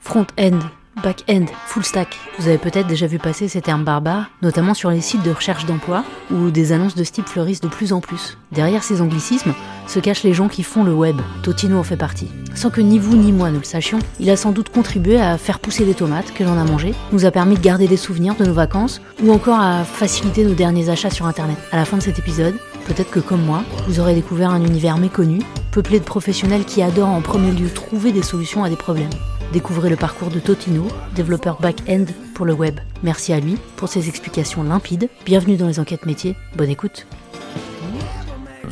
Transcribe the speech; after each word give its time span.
Front-end, 0.00 0.58
back-end, 1.02 1.46
full 1.66 1.84
stack. 1.84 2.16
Vous 2.38 2.48
avez 2.48 2.58
peut-être 2.58 2.86
déjà 2.86 3.06
vu 3.06 3.18
passer 3.18 3.48
ces 3.48 3.60
termes 3.60 3.84
barbares, 3.84 4.26
notamment 4.42 4.74
sur 4.74 4.90
les 4.90 5.00
sites 5.00 5.22
de 5.22 5.30
recherche 5.30 5.66
d'emploi, 5.66 6.04
où 6.30 6.50
des 6.50 6.72
annonces 6.72 6.94
de 6.94 7.04
ce 7.04 7.22
fleurissent 7.22 7.60
de 7.60 7.68
plus 7.68 7.92
en 7.92 8.00
plus. 8.00 8.38
Derrière 8.52 8.82
ces 8.82 9.00
anglicismes 9.00 9.54
se 9.86 9.98
cachent 9.98 10.22
les 10.22 10.34
gens 10.34 10.48
qui 10.48 10.62
font 10.62 10.84
le 10.84 10.94
web. 10.94 11.16
Totino 11.42 11.78
en 11.78 11.82
fait 11.82 11.96
partie. 11.96 12.30
Sans 12.54 12.70
que 12.70 12.80
ni 12.80 12.98
vous 12.98 13.16
ni 13.16 13.32
moi 13.32 13.50
ne 13.50 13.58
le 13.58 13.64
sachions, 13.64 13.98
il 14.20 14.30
a 14.30 14.36
sans 14.36 14.52
doute 14.52 14.70
contribué 14.70 15.20
à 15.20 15.36
faire 15.38 15.58
pousser 15.58 15.84
les 15.84 15.94
tomates 15.94 16.32
que 16.32 16.44
l'on 16.44 16.58
a 16.58 16.64
mangées, 16.64 16.94
nous 17.12 17.24
a 17.24 17.30
permis 17.30 17.56
de 17.56 17.60
garder 17.60 17.88
des 17.88 17.96
souvenirs 17.96 18.36
de 18.36 18.44
nos 18.44 18.54
vacances, 18.54 19.00
ou 19.22 19.32
encore 19.32 19.60
à 19.60 19.84
faciliter 19.84 20.44
nos 20.44 20.54
derniers 20.54 20.88
achats 20.88 21.10
sur 21.10 21.26
Internet. 21.26 21.58
À 21.72 21.76
la 21.76 21.84
fin 21.84 21.96
de 21.96 22.02
cet 22.02 22.18
épisode, 22.18 22.54
peut-être 22.86 23.10
que 23.10 23.20
comme 23.20 23.42
moi, 23.42 23.64
vous 23.88 24.00
aurez 24.00 24.14
découvert 24.14 24.50
un 24.50 24.64
univers 24.64 24.98
méconnu, 24.98 25.40
peuplé 25.72 25.98
de 25.98 26.04
professionnels 26.04 26.64
qui 26.64 26.82
adorent 26.82 27.08
en 27.08 27.20
premier 27.20 27.50
lieu 27.50 27.68
trouver 27.68 28.12
des 28.12 28.22
solutions 28.22 28.62
à 28.62 28.70
des 28.70 28.76
problèmes. 28.76 29.10
Découvrez 29.52 29.90
le 29.90 29.96
parcours 29.96 30.30
de 30.30 30.40
Totino, 30.40 30.88
développeur 31.14 31.60
back-end 31.60 32.06
pour 32.34 32.46
le 32.46 32.52
web. 32.52 32.80
Merci 33.02 33.32
à 33.32 33.40
lui 33.40 33.56
pour 33.76 33.88
ses 33.88 34.08
explications 34.08 34.62
limpides. 34.62 35.08
Bienvenue 35.24 35.56
dans 35.56 35.68
les 35.68 35.78
enquêtes 35.78 36.06
métiers. 36.06 36.36
Bonne 36.56 36.70
écoute. 36.70 37.06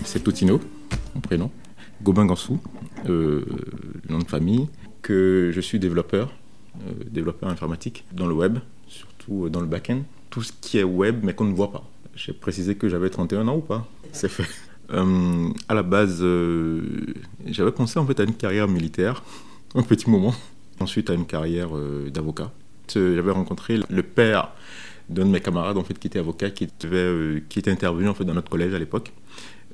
C'est 0.05 0.25
Totino, 0.25 0.61
mon 1.15 1.21
prénom. 1.21 1.51
Gobin 2.03 2.27
Gansou, 2.27 2.59
euh, 3.09 3.45
nom 4.09 4.19
de 4.19 4.25
famille. 4.25 4.69
Que 5.03 5.51
je 5.55 5.61
suis 5.61 5.79
développeur, 5.79 6.33
euh, 6.87 6.93
développeur 7.11 7.49
informatique 7.49 8.05
dans 8.13 8.27
le 8.27 8.35
web, 8.35 8.59
surtout 8.87 9.49
dans 9.49 9.61
le 9.61 9.67
back-end. 9.67 10.03
Tout 10.31 10.43
ce 10.43 10.53
qui 10.61 10.79
est 10.79 10.85
web, 10.85 11.21
mais 11.23 11.35
qu'on 11.35 11.45
ne 11.45 11.55
voit 11.55 11.71
pas. 11.71 11.85
J'ai 12.15 12.33
précisé 12.33 12.75
que 12.75 12.89
j'avais 12.89 13.11
31 13.11 13.49
ans 13.49 13.57
ou 13.57 13.61
pas 13.61 13.87
C'est 14.13 14.29
fait. 14.29 14.47
Euh, 14.91 15.49
à 15.69 15.75
la 15.75 15.83
base, 15.83 16.19
euh, 16.21 16.83
j'avais 17.47 17.73
pensé 17.73 17.99
en 17.99 18.07
fait 18.07 18.19
à 18.21 18.25
une 18.25 18.35
carrière 18.35 18.69
militaire, 18.69 19.23
un 19.75 19.83
petit 19.83 20.11
moment. 20.11 20.35
Ensuite, 20.83 21.11
à 21.11 21.15
une 21.15 21.27
carrière 21.27 21.77
euh, 21.77 22.11
d'avocat. 22.11 22.51
J'avais 22.93 23.31
rencontré 23.31 23.79
le 23.89 24.03
père 24.03 24.51
d'un 25.09 25.25
de 25.25 25.31
mes 25.31 25.41
camarades 25.41 25.79
en 25.79 25.85
fait 25.85 25.97
qui 25.99 26.09
était 26.09 26.19
avocat, 26.19 26.51
qui 26.51 26.69
euh, 26.85 27.41
était 27.57 27.71
intervenu 27.71 28.09
en 28.09 28.15
fait 28.15 28.25
dans 28.25 28.35
notre 28.35 28.51
collège 28.51 28.75
à 28.75 28.79
l'époque, 28.79 29.13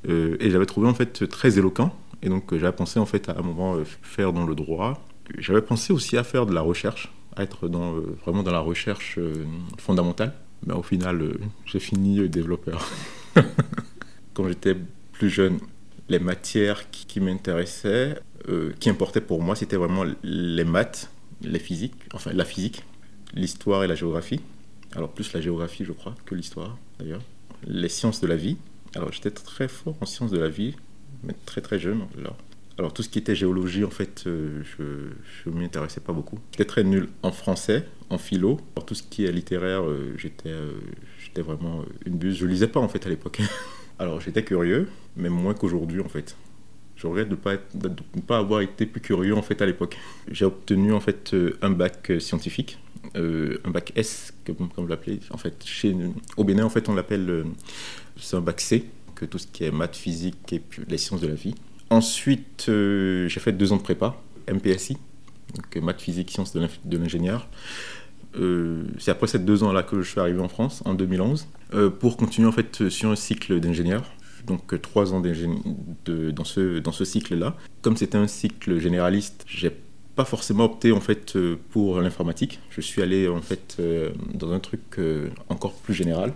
Euh, 0.08 0.36
et 0.38 0.50
j'avais 0.50 0.66
trouvé 0.66 0.86
en 0.86 0.94
fait 0.94 1.26
très 1.28 1.58
éloquent. 1.58 1.90
Et 2.22 2.28
donc 2.28 2.44
j'avais 2.56 2.76
pensé 2.76 3.00
en 3.00 3.06
fait 3.06 3.28
à 3.28 3.38
un 3.38 3.42
moment 3.42 3.76
faire 4.02 4.32
dans 4.32 4.46
le 4.46 4.54
droit. 4.54 5.02
J'avais 5.38 5.62
pensé 5.62 5.92
aussi 5.92 6.16
à 6.16 6.24
faire 6.24 6.46
de 6.46 6.54
la 6.54 6.60
recherche, 6.60 7.12
à 7.36 7.42
être 7.42 7.68
dans, 7.68 7.94
vraiment 8.22 8.44
dans 8.44 8.52
la 8.52 8.60
recherche 8.60 9.18
fondamentale. 9.76 10.32
Mais 10.66 10.74
au 10.74 10.84
final, 10.84 11.16
j'ai 11.64 11.80
fini 11.80 12.28
développeur. 12.28 12.78
Quand 14.34 14.46
j'étais 14.46 14.76
plus 15.12 15.30
jeune, 15.30 15.58
les 16.08 16.20
matières 16.20 16.90
qui 16.90 17.20
m'intéressaient, 17.20 18.20
euh, 18.48 18.72
qui 18.78 18.88
importaient 18.90 19.20
pour 19.20 19.42
moi, 19.42 19.56
c'était 19.56 19.76
vraiment 19.76 20.04
les 20.22 20.64
maths, 20.64 21.10
les 21.42 21.58
physiques, 21.58 21.94
enfin 22.14 22.32
la 22.32 22.44
physique, 22.44 22.84
l'histoire 23.34 23.84
et 23.84 23.86
la 23.86 23.94
géographie. 23.94 24.40
Alors 24.94 25.10
plus 25.10 25.32
la 25.32 25.40
géographie, 25.40 25.84
je 25.84 25.92
crois, 25.92 26.14
que 26.24 26.34
l'histoire 26.34 26.78
d'ailleurs. 26.98 27.22
Les 27.66 27.88
sciences 27.88 28.20
de 28.20 28.26
la 28.26 28.36
vie. 28.36 28.56
Alors 28.94 29.12
j'étais 29.12 29.30
très 29.30 29.68
fort 29.68 29.96
en 30.00 30.06
sciences 30.06 30.30
de 30.30 30.38
la 30.38 30.48
vie, 30.48 30.76
mais 31.22 31.34
très 31.44 31.60
très 31.60 31.78
jeune. 31.78 32.02
Alors, 32.18 32.36
alors 32.78 32.92
tout 32.92 33.02
ce 33.02 33.08
qui 33.08 33.18
était 33.18 33.34
géologie, 33.34 33.84
en 33.84 33.90
fait, 33.90 34.24
euh, 34.26 34.62
je 34.78 35.50
ne 35.50 35.54
m'y 35.54 35.64
intéressais 35.64 36.00
pas 36.00 36.12
beaucoup. 36.12 36.38
J'étais 36.52 36.64
très 36.64 36.84
nul 36.84 37.08
en 37.22 37.32
français, 37.32 37.86
en 38.08 38.18
philo. 38.18 38.60
Alors 38.76 38.86
tout 38.86 38.94
ce 38.94 39.02
qui 39.02 39.24
est 39.24 39.32
littéraire, 39.32 39.82
euh, 39.82 40.14
j'étais 40.16 40.54
j'étais 41.22 41.42
vraiment 41.42 41.84
une 42.06 42.16
buse. 42.16 42.36
Je 42.38 42.46
lisais 42.46 42.68
pas 42.68 42.80
en 42.80 42.88
fait 42.88 43.04
à 43.04 43.08
l'époque. 43.10 43.40
Alors 43.98 44.20
j'étais 44.20 44.44
curieux, 44.44 44.88
mais 45.16 45.28
moins 45.28 45.54
qu'aujourd'hui 45.54 46.00
en 46.00 46.08
fait. 46.08 46.36
Je 46.98 47.06
regrette 47.06 47.28
de 47.28 47.36
ne 47.88 48.20
pas, 48.20 48.38
avoir 48.38 48.60
été 48.60 48.84
plus 48.84 49.00
curieux 49.00 49.34
en 49.36 49.42
fait 49.42 49.62
à 49.62 49.66
l'époque. 49.66 49.96
J'ai 50.30 50.44
obtenu 50.44 50.92
en 50.92 51.00
fait 51.00 51.32
euh, 51.32 51.56
un 51.62 51.70
bac 51.70 52.10
euh, 52.10 52.18
scientifique, 52.18 52.78
euh, 53.16 53.58
un 53.64 53.70
bac 53.70 53.92
S 53.94 54.34
comme, 54.44 54.68
comme 54.68 54.84
vous 54.84 54.86
l'appelez. 54.86 55.20
En 55.30 55.36
fait, 55.36 55.64
au 56.36 56.44
Bénin 56.44 56.64
en 56.64 56.70
fait 56.70 56.88
on 56.88 56.94
l'appelle 56.94 57.44
c'est 58.16 58.36
un 58.36 58.40
bac 58.40 58.60
C, 58.60 58.84
que 59.14 59.24
tout 59.24 59.38
ce 59.38 59.46
qui 59.46 59.64
est 59.64 59.70
maths, 59.70 59.96
physique 59.96 60.52
et 60.52 60.60
les 60.88 60.98
sciences 60.98 61.20
de 61.20 61.28
la 61.28 61.34
vie. 61.34 61.54
Ensuite, 61.90 62.64
j'ai 62.66 63.40
fait 63.40 63.52
deux 63.52 63.72
ans 63.72 63.76
de 63.76 63.82
prépa, 63.82 64.20
MPSI, 64.52 64.98
maths, 65.80 66.00
physique, 66.00 66.30
sciences 66.30 66.52
de 66.52 66.98
l'ingénieur. 66.98 67.48
C'est 68.98 69.10
après 69.10 69.26
ces 69.28 69.38
deux 69.38 69.62
ans-là 69.62 69.82
que 69.84 70.02
je 70.02 70.10
suis 70.10 70.20
arrivé 70.20 70.40
en 70.40 70.48
France, 70.48 70.82
en 70.84 70.94
2011, 70.94 71.46
euh, 71.74 71.90
pour 71.90 72.16
continuer 72.16 72.48
en 72.48 72.52
fait 72.52 72.88
sur 72.88 73.10
un 73.10 73.16
cycle 73.16 73.60
d'ingénieur. 73.60 74.04
Donc 74.48 74.80
trois 74.80 75.12
ans 75.12 75.20
dans 75.20 76.44
ce, 76.44 76.78
dans 76.78 76.92
ce 76.92 77.04
cycle-là. 77.04 77.56
Comme 77.82 77.96
c'était 77.96 78.18
un 78.18 78.26
cycle 78.26 78.78
généraliste, 78.78 79.44
j'ai 79.46 79.70
pas 80.18 80.24
forcément 80.24 80.64
opté 80.64 80.90
en 80.90 81.00
fait 81.00 81.36
euh, 81.36 81.56
pour 81.70 82.00
l'informatique. 82.00 82.58
Je 82.70 82.80
suis 82.80 83.02
allé 83.02 83.28
en 83.28 83.40
fait 83.40 83.76
euh, 83.78 84.10
dans 84.34 84.50
un 84.50 84.58
truc 84.58 84.80
euh, 84.98 85.28
encore 85.48 85.74
plus 85.74 85.94
général 85.94 86.32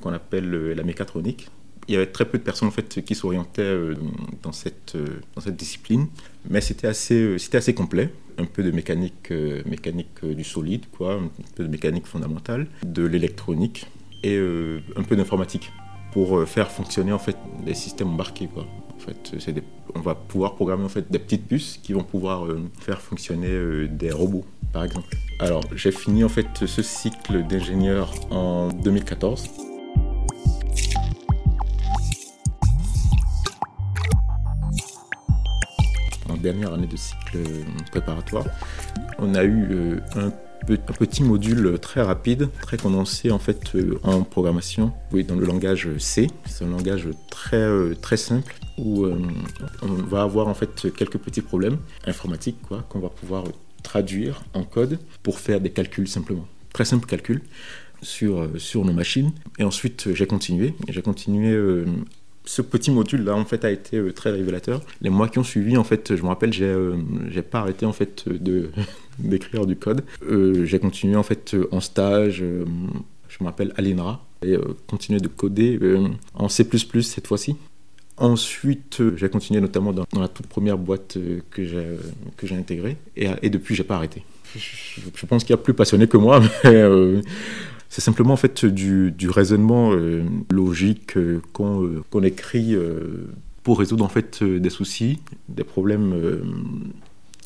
qu'on 0.00 0.14
appelle 0.14 0.50
la 0.50 0.82
mécatronique. 0.82 1.48
Il 1.86 1.92
y 1.92 1.96
avait 1.96 2.06
très 2.06 2.24
peu 2.24 2.38
de 2.38 2.42
personnes 2.42 2.68
en 2.68 2.70
fait 2.70 3.04
qui 3.04 3.14
s'orientaient 3.14 3.76
dans 4.42 4.52
cette 4.52 4.96
dans 5.34 5.42
cette 5.42 5.56
discipline, 5.56 6.06
mais 6.48 6.62
c'était 6.62 6.86
assez 6.86 7.38
c'était 7.38 7.58
assez 7.58 7.74
complet. 7.74 8.10
Un 8.38 8.46
peu 8.46 8.62
de 8.62 8.70
mécanique 8.70 9.30
mécanique 9.66 10.24
du 10.24 10.44
solide 10.44 10.84
quoi, 10.96 11.14
un 11.14 11.28
peu 11.56 11.64
de 11.64 11.68
mécanique 11.68 12.06
fondamentale, 12.06 12.68
de 12.84 13.04
l'électronique 13.04 13.86
et 14.22 14.38
un 14.38 15.02
peu 15.02 15.16
d'informatique 15.16 15.70
pour 16.12 16.38
euh, 16.38 16.46
faire 16.46 16.70
fonctionner 16.70 17.12
en 17.12 17.18
fait 17.18 17.36
les 17.64 17.74
systèmes 17.74 18.08
embarqués 18.08 18.46
quoi. 18.48 18.66
En 18.96 18.98
fait, 18.98 19.52
des- 19.52 19.62
on 19.94 20.00
va 20.00 20.14
pouvoir 20.14 20.54
programmer 20.56 20.84
en 20.84 20.88
fait 20.88 21.10
des 21.10 21.18
petites 21.18 21.46
puces 21.46 21.78
qui 21.82 21.92
vont 21.94 22.02
pouvoir 22.04 22.44
euh, 22.46 22.60
faire 22.80 23.00
fonctionner 23.00 23.48
euh, 23.48 23.88
des 23.88 24.10
robots 24.10 24.44
par 24.72 24.84
exemple. 24.84 25.08
Alors, 25.40 25.62
j'ai 25.74 25.90
fini 25.90 26.22
en 26.22 26.28
fait 26.28 26.46
ce 26.66 26.82
cycle 26.82 27.44
d'ingénieur 27.46 28.12
en 28.30 28.68
2014. 28.68 29.48
En 36.28 36.36
dernière 36.36 36.72
année 36.74 36.86
de 36.86 36.96
cycle 36.96 37.38
préparatoire, 37.90 38.44
on 39.18 39.34
a 39.34 39.44
eu 39.44 40.00
un, 40.14 40.30
un 40.68 40.92
petit 40.92 41.22
module 41.22 41.78
très 41.80 42.02
rapide, 42.02 42.48
très 42.62 42.76
condensé 42.76 43.30
en 43.30 43.38
fait 43.38 43.74
euh, 43.74 43.98
en 44.02 44.22
programmation, 44.22 44.92
oui, 45.12 45.24
dans 45.24 45.36
le 45.36 45.46
langage 45.46 45.88
C. 45.98 46.28
C'est 46.46 46.64
un 46.64 46.70
langage 46.70 47.08
très 47.30 47.56
euh, 47.56 47.94
très 47.94 48.16
simple 48.16 48.54
où 48.78 49.04
euh, 49.04 49.20
on 49.82 49.92
va 49.92 50.22
avoir 50.22 50.48
en 50.48 50.54
fait 50.54 50.92
quelques 50.96 51.18
petits 51.18 51.42
problèmes 51.42 51.78
informatiques 52.06 52.60
quoi 52.62 52.84
qu'on 52.88 53.00
va 53.00 53.08
pouvoir 53.08 53.44
traduire 53.82 54.42
en 54.54 54.64
code 54.64 54.98
pour 55.22 55.38
faire 55.38 55.60
des 55.60 55.70
calculs 55.70 56.08
simplement. 56.08 56.46
Très 56.72 56.84
simple 56.84 57.06
calcul 57.06 57.42
sur, 58.02 58.48
sur 58.58 58.84
nos 58.84 58.92
machines. 58.92 59.32
Et 59.58 59.64
ensuite, 59.64 60.14
j'ai 60.14 60.26
continué. 60.26 60.74
J'ai 60.88 61.02
continué. 61.02 61.84
Ce 62.44 62.62
petit 62.62 62.90
module-là, 62.90 63.34
en 63.34 63.44
fait, 63.44 63.64
a 63.64 63.70
été 63.70 63.98
euh, 63.98 64.12
très 64.12 64.30
révélateur. 64.30 64.82
Les 65.02 65.10
mois 65.10 65.28
qui 65.28 65.38
ont 65.38 65.44
suivi, 65.44 65.76
en 65.76 65.84
fait, 65.84 66.16
je 66.16 66.22
me 66.22 66.28
rappelle, 66.28 66.52
j'ai 66.52 66.64
euh, 66.64 66.96
pas 67.50 67.60
arrêté, 67.60 67.86
en 67.86 67.92
fait, 67.92 68.28
de 68.28 68.70
d'écrire 69.18 69.66
du 69.66 69.76
code. 69.76 70.04
Euh, 70.28 70.64
j'ai 70.64 70.78
continué, 70.78 71.16
en 71.16 71.22
fait, 71.22 71.54
euh, 71.54 71.68
en 71.70 71.80
stage. 71.80 72.38
je 72.38 73.36
me 73.40 73.44
rappelle 73.44 73.72
à 73.76 73.82
l'INRA 73.82 74.24
et 74.42 74.56
continué 74.86 75.20
de 75.20 75.28
coder 75.28 75.78
en 76.34 76.48
C++ 76.48 76.66
cette 77.02 77.26
fois-ci. 77.26 77.56
Ensuite, 78.16 79.02
j'ai 79.16 79.28
continué 79.28 79.60
notamment 79.60 79.92
dans, 79.92 80.06
la 80.18 80.28
toute 80.28 80.46
première 80.46 80.78
boîte 80.78 81.18
que 81.50 81.64
j'ai 81.64 81.86
que 82.36 82.46
j'ai 82.46 82.54
intégrée 82.54 82.96
et, 83.16 83.28
et 83.42 83.50
depuis, 83.50 83.74
j'ai 83.74 83.84
pas 83.84 83.96
arrêté. 83.96 84.24
Je, 84.56 85.00
je 85.14 85.26
pense 85.26 85.44
qu'il 85.44 85.50
y 85.50 85.58
a 85.58 85.62
plus 85.62 85.74
passionné 85.74 86.06
que 86.06 86.16
moi, 86.16 86.40
mais 86.64 87.20
c'est 87.90 88.00
simplement 88.00 88.34
en 88.34 88.36
fait 88.36 88.64
du, 88.64 89.12
raisonnement 89.28 89.92
euh, 89.92 90.22
logique 90.48 91.16
euh, 91.16 91.42
qu'on 91.52 91.84
euh, 91.84 92.02
qu'on 92.08 92.22
écrit 92.22 92.76
pour 93.64 93.80
résoudre 93.80 94.04
en 94.04 94.08
fait 94.08 94.42
des 94.42 94.70
soucis, 94.70 95.18
des 95.48 95.64
problèmes 95.64 96.14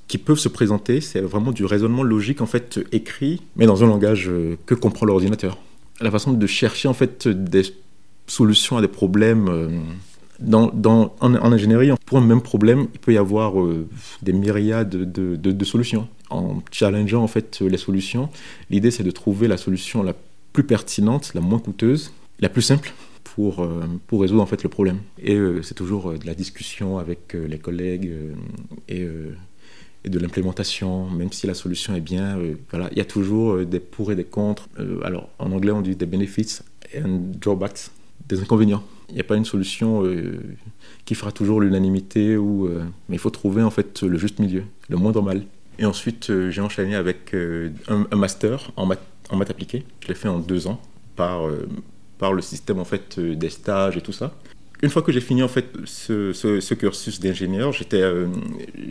qui 0.07 0.19
peuvent 0.19 0.39
se 0.39 0.49
présenter. 0.49 1.01
C'est 1.01 1.21
vraiment 1.21 1.51
du 1.51 1.65
raisonnement 1.65 2.05
logique 2.05 2.41
en 2.41 2.47
fait 2.47 2.79
écrit, 2.93 3.43
mais 3.57 3.67
dans 3.67 3.83
un 3.83 3.89
langage 3.89 4.31
que 4.67 4.75
comprend 4.75 5.07
l'ordinateur. 5.07 5.59
La 6.01 6.11
façon 6.11 6.33
de 6.33 6.47
chercher 6.47 6.87
en 6.87 6.95
fait 6.95 7.27
des 7.27 7.63
solutions 8.29 8.77
à 8.77 8.81
des 8.81 8.89
problèmes. 8.89 9.83
dans, 10.39 10.71
en, 11.21 11.35
ingénierie, 11.53 11.91
pour 12.07 12.19
un 12.19 12.27
même 12.27 12.43
problème, 12.43 12.87
il 12.95 13.01
peut 13.01 13.13
y 13.13 13.19
avoir 13.19 13.55
des 14.23 14.33
myriades 14.33 14.91
de, 14.91 15.37
de- 15.37 15.53
de 15.53 15.65
solutions. 15.65 16.07
En 16.31 16.63
challengeant 16.71 17.23
en 17.23 17.29
fait 17.29 17.61
les 17.61 17.79
solutions, 17.79 18.29
l'idée 18.71 18.91
c'est 18.93 19.05
de 19.05 19.11
trouver 19.11 19.49
la 19.49 19.57
solution 19.57 20.03
la 20.03 20.15
plus 20.55 20.65
pertinente, 20.65 21.35
la 21.35 21.43
moins 21.43 21.59
coûteuse, 21.59 22.13
la 22.41 22.49
plus 22.49 22.63
simple 22.63 22.95
pour, 23.25 23.63
euh, 23.63 23.83
pour 24.07 24.23
résoudre 24.23 24.43
en 24.43 24.47
fait 24.47 24.63
le 24.63 24.69
problème. 24.71 25.01
Et 25.19 25.35
euh, 25.35 25.61
c'est 25.63 25.75
toujours 25.75 26.11
euh, 26.11 26.17
de 26.17 26.27
la 26.27 26.35
discussion 26.35 26.99
avec 26.99 27.35
les 27.35 27.59
collègues 27.59 28.11
et, 28.89 29.07
et 30.05 30.09
de 30.09 30.19
l'implémentation, 30.19 31.11
même 31.11 31.33
si 31.33 31.47
la 31.47 31.55
solution 31.55 31.95
est 31.95 32.01
bien. 32.01 32.39
voilà, 32.71 32.89
il 32.93 32.99
y 32.99 33.01
a 33.01 33.05
toujours 33.05 33.67
des 33.67 33.81
pour 33.81 34.13
et 34.13 34.15
des 34.15 34.25
contre. 34.25 34.69
Alors 35.03 35.29
en 35.39 35.51
anglais 35.53 35.73
on 35.73 35.83
dit 35.83 35.97
des 35.97 36.07
benefits 36.07 36.61
and 36.97 37.21
drawbacks, 37.41 37.91
des 38.29 38.41
inconvénients. 38.41 38.85
Il 39.09 39.17
n'y 39.17 39.21
a 39.21 39.25
pas 39.25 39.37
une 39.37 39.45
solution 39.45 40.03
qui 41.05 41.15
fera 41.15 41.33
toujours 41.33 41.61
l'unanimité, 41.61 42.37
ou, 42.37 42.69
mais 43.09 43.17
il 43.17 43.19
faut 43.19 43.31
trouver 43.31 43.63
en 43.63 43.71
fait 43.71 44.03
le 44.03 44.19
juste 44.19 44.39
milieu, 44.39 44.63
le 44.89 44.97
moindre 44.97 45.23
mal. 45.23 45.43
Et 45.79 45.85
ensuite, 45.85 46.33
j'ai 46.51 46.61
enchaîné 46.61 46.95
avec 46.95 47.35
un, 47.89 48.17
master 48.17 48.71
en 48.77 48.87
maths, 48.87 49.03
en 49.31 49.37
maths 49.37 49.51
appliquées. 49.51 49.85
Je 50.01 50.09
l'ai 50.09 50.15
fait 50.15 50.29
en 50.29 50.39
deux 50.39 50.67
ans 50.67 50.81
par, 51.17 51.43
par 52.19 52.33
le 52.33 52.43
système 52.43 52.79
en 52.79 52.85
fait, 52.85 53.19
des 53.19 53.51
stages 53.51 53.97
et 53.97 54.01
tout 54.01 54.13
ça. 54.13 54.35
Une 54.85 54.91
fois 54.91 55.01
que 55.01 55.13
j'ai 55.13 55.23
fini 55.23 55.43
en 55.43 55.49
fait 55.49 55.67
ce, 55.87 56.75
cursus 56.75 57.19
d'ingénieur, 57.19 57.73
j'étais, 57.73 58.03
euh, 58.03 58.27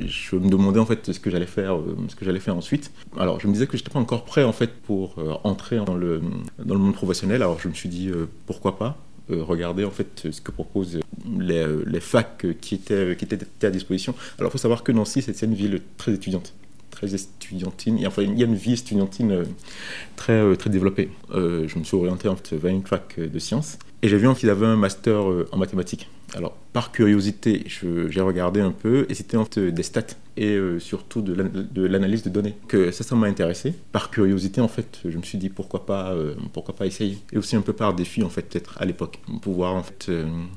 je 0.07 0.35
me 0.35 0.49
demandais 0.49 0.79
en 0.79 0.87
fait 0.87 1.11
ce 1.11 1.19
que 1.19 1.29
j'allais 1.29 1.45
faire, 1.45 1.75
euh, 1.75 1.95
ce 2.07 2.15
que 2.15 2.25
j'allais 2.25 2.39
faire 2.39 2.57
ensuite. 2.57 2.91
Alors 3.15 3.39
je 3.39 3.47
me 3.47 3.53
disais 3.53 3.67
que 3.67 3.77
j'étais 3.77 3.91
pas 3.91 3.99
encore 3.99 4.25
prêt 4.25 4.43
en 4.43 4.53
fait 4.53 4.71
pour 4.73 5.15
euh, 5.19 5.33
entrer 5.43 5.77
dans 5.77 5.93
le 5.93 6.19
dans 6.57 6.73
le 6.73 6.79
monde 6.79 6.95
professionnel. 6.95 7.43
Alors 7.43 7.59
je 7.59 7.67
me 7.67 7.75
suis 7.75 7.89
dit 7.89 8.09
pourquoi 8.47 8.77
pas 8.77 8.97
regarder 9.29 9.85
en 9.85 9.91
fait 9.91 10.29
ce 10.31 10.41
que 10.41 10.51
proposent 10.51 10.99
les, 11.39 11.65
les 11.85 11.99
facs 11.99 12.45
qui 12.59 12.73
étaient 12.73 13.15
qui 13.15 13.25
étaient 13.25 13.67
à 13.67 13.69
disposition. 13.69 14.15
Alors 14.39 14.49
il 14.49 14.53
faut 14.53 14.57
savoir 14.57 14.81
que 14.81 14.91
Nancy 14.91 15.21
c'est 15.21 15.43
une 15.43 15.53
ville 15.53 15.79
très 15.97 16.11
étudiante 16.11 16.55
Et 17.05 18.07
enfin, 18.07 18.21
il 18.23 18.37
y 18.37 18.43
a 18.43 18.45
une 18.45 18.55
vie 18.55 18.73
estudiantine 18.73 19.43
très, 20.15 20.55
très 20.55 20.69
développée. 20.69 21.09
je 21.31 21.79
me 21.79 21.83
suis 21.83 21.95
orienté 21.97 22.27
en 22.27 22.35
fait, 22.35 22.55
vers 22.55 22.71
une 22.71 22.85
fac 22.85 23.19
de 23.19 23.39
sciences. 23.39 23.77
Et 24.03 24.09
j'ai 24.09 24.17
vu 24.17 24.31
qu'ils 24.35 24.49
avaient 24.49 24.65
un 24.65 24.75
master 24.75 25.29
euh, 25.29 25.47
en 25.53 25.57
mathématiques. 25.57 26.09
Alors, 26.35 26.57
par 26.73 26.91
curiosité, 26.91 27.63
j'ai 27.67 28.21
regardé 28.21 28.59
un 28.59 28.71
peu, 28.71 29.05
et 29.09 29.13
c'était 29.13 29.37
en 29.37 29.45
fait 29.45 29.59
des 29.59 29.83
stats, 29.83 30.15
et 30.35 30.55
euh, 30.55 30.79
surtout 30.79 31.21
de 31.21 31.85
l'analyse 31.85 32.23
de 32.23 32.29
données. 32.29 32.55
Que 32.67 32.91
ça, 32.91 33.03
ça 33.03 33.15
m'a 33.15 33.27
intéressé. 33.27 33.73
Par 33.91 34.09
curiosité, 34.09 34.61
en 34.61 34.67
fait, 34.67 34.99
je 35.05 35.15
me 35.17 35.23
suis 35.23 35.37
dit 35.37 35.49
pourquoi 35.49 35.85
pas, 35.85 36.13
euh, 36.13 36.33
pourquoi 36.51 36.75
pas 36.75 36.87
essayer. 36.87 37.19
Et 37.31 37.37
aussi 37.37 37.55
un 37.55 37.61
peu 37.61 37.73
par 37.73 37.93
défi, 37.93 38.23
en 38.23 38.29
fait, 38.29 38.41
peut-être 38.43 38.81
à 38.81 38.85
l'époque. 38.85 39.19
Pour 39.41 39.53
voir, 39.53 39.75
en 39.75 39.83
fait, 39.83 40.11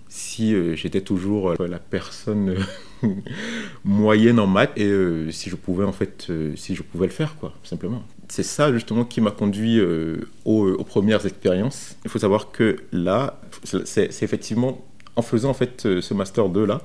si 0.09 0.55
j'étais 0.77 1.03
toujours 1.03 1.55
la 1.59 1.79
personne 1.79 2.57
moyenne 3.85 4.41
en 4.41 4.47
maths, 4.47 4.77
et 4.77 5.31
si 5.31 5.51
je 5.51 5.57
pouvais, 5.57 5.85
en 5.85 5.93
fait, 5.93 6.33
si 6.55 6.75
je 6.75 6.83
pouvais 6.83 7.07
le 7.07 7.13
faire, 7.13 7.37
quoi, 7.37 7.53
simplement 7.63 8.03
c'est 8.29 8.43
ça 8.43 8.73
justement 8.73 9.05
qui 9.05 9.21
m'a 9.21 9.31
conduit 9.31 9.79
euh, 9.79 10.29
aux, 10.45 10.85
premières 10.85 11.27
expériences. 11.27 11.97
Il 12.05 12.11
faut 12.11 12.19
savoir 12.19 12.51
que 12.51 12.77
là, 12.93 13.41
c'est 13.63 14.23
effectivement 14.23 14.85
en 15.17 15.23
faisant 15.23 15.51
en 15.51 15.55
fait 15.55 15.87
euh, 15.87 16.01
ce 16.01 16.15
master 16.15 16.49
2 16.49 16.65
là 16.65 16.81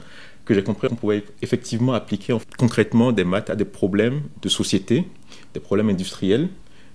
que 0.45 0.53
j'ai 0.53 0.63
compris 0.63 0.87
qu'on 0.87 0.95
pouvait 0.95 1.23
effectivement 1.41 1.93
appliquer 1.93 2.35
concrètement 2.57 3.11
des 3.11 3.23
maths 3.23 3.51
à 3.51 3.55
des 3.55 3.65
problèmes 3.65 4.21
de 4.41 4.49
société, 4.49 5.05
des 5.53 5.59
problèmes 5.59 5.89
industriels, 5.89 6.49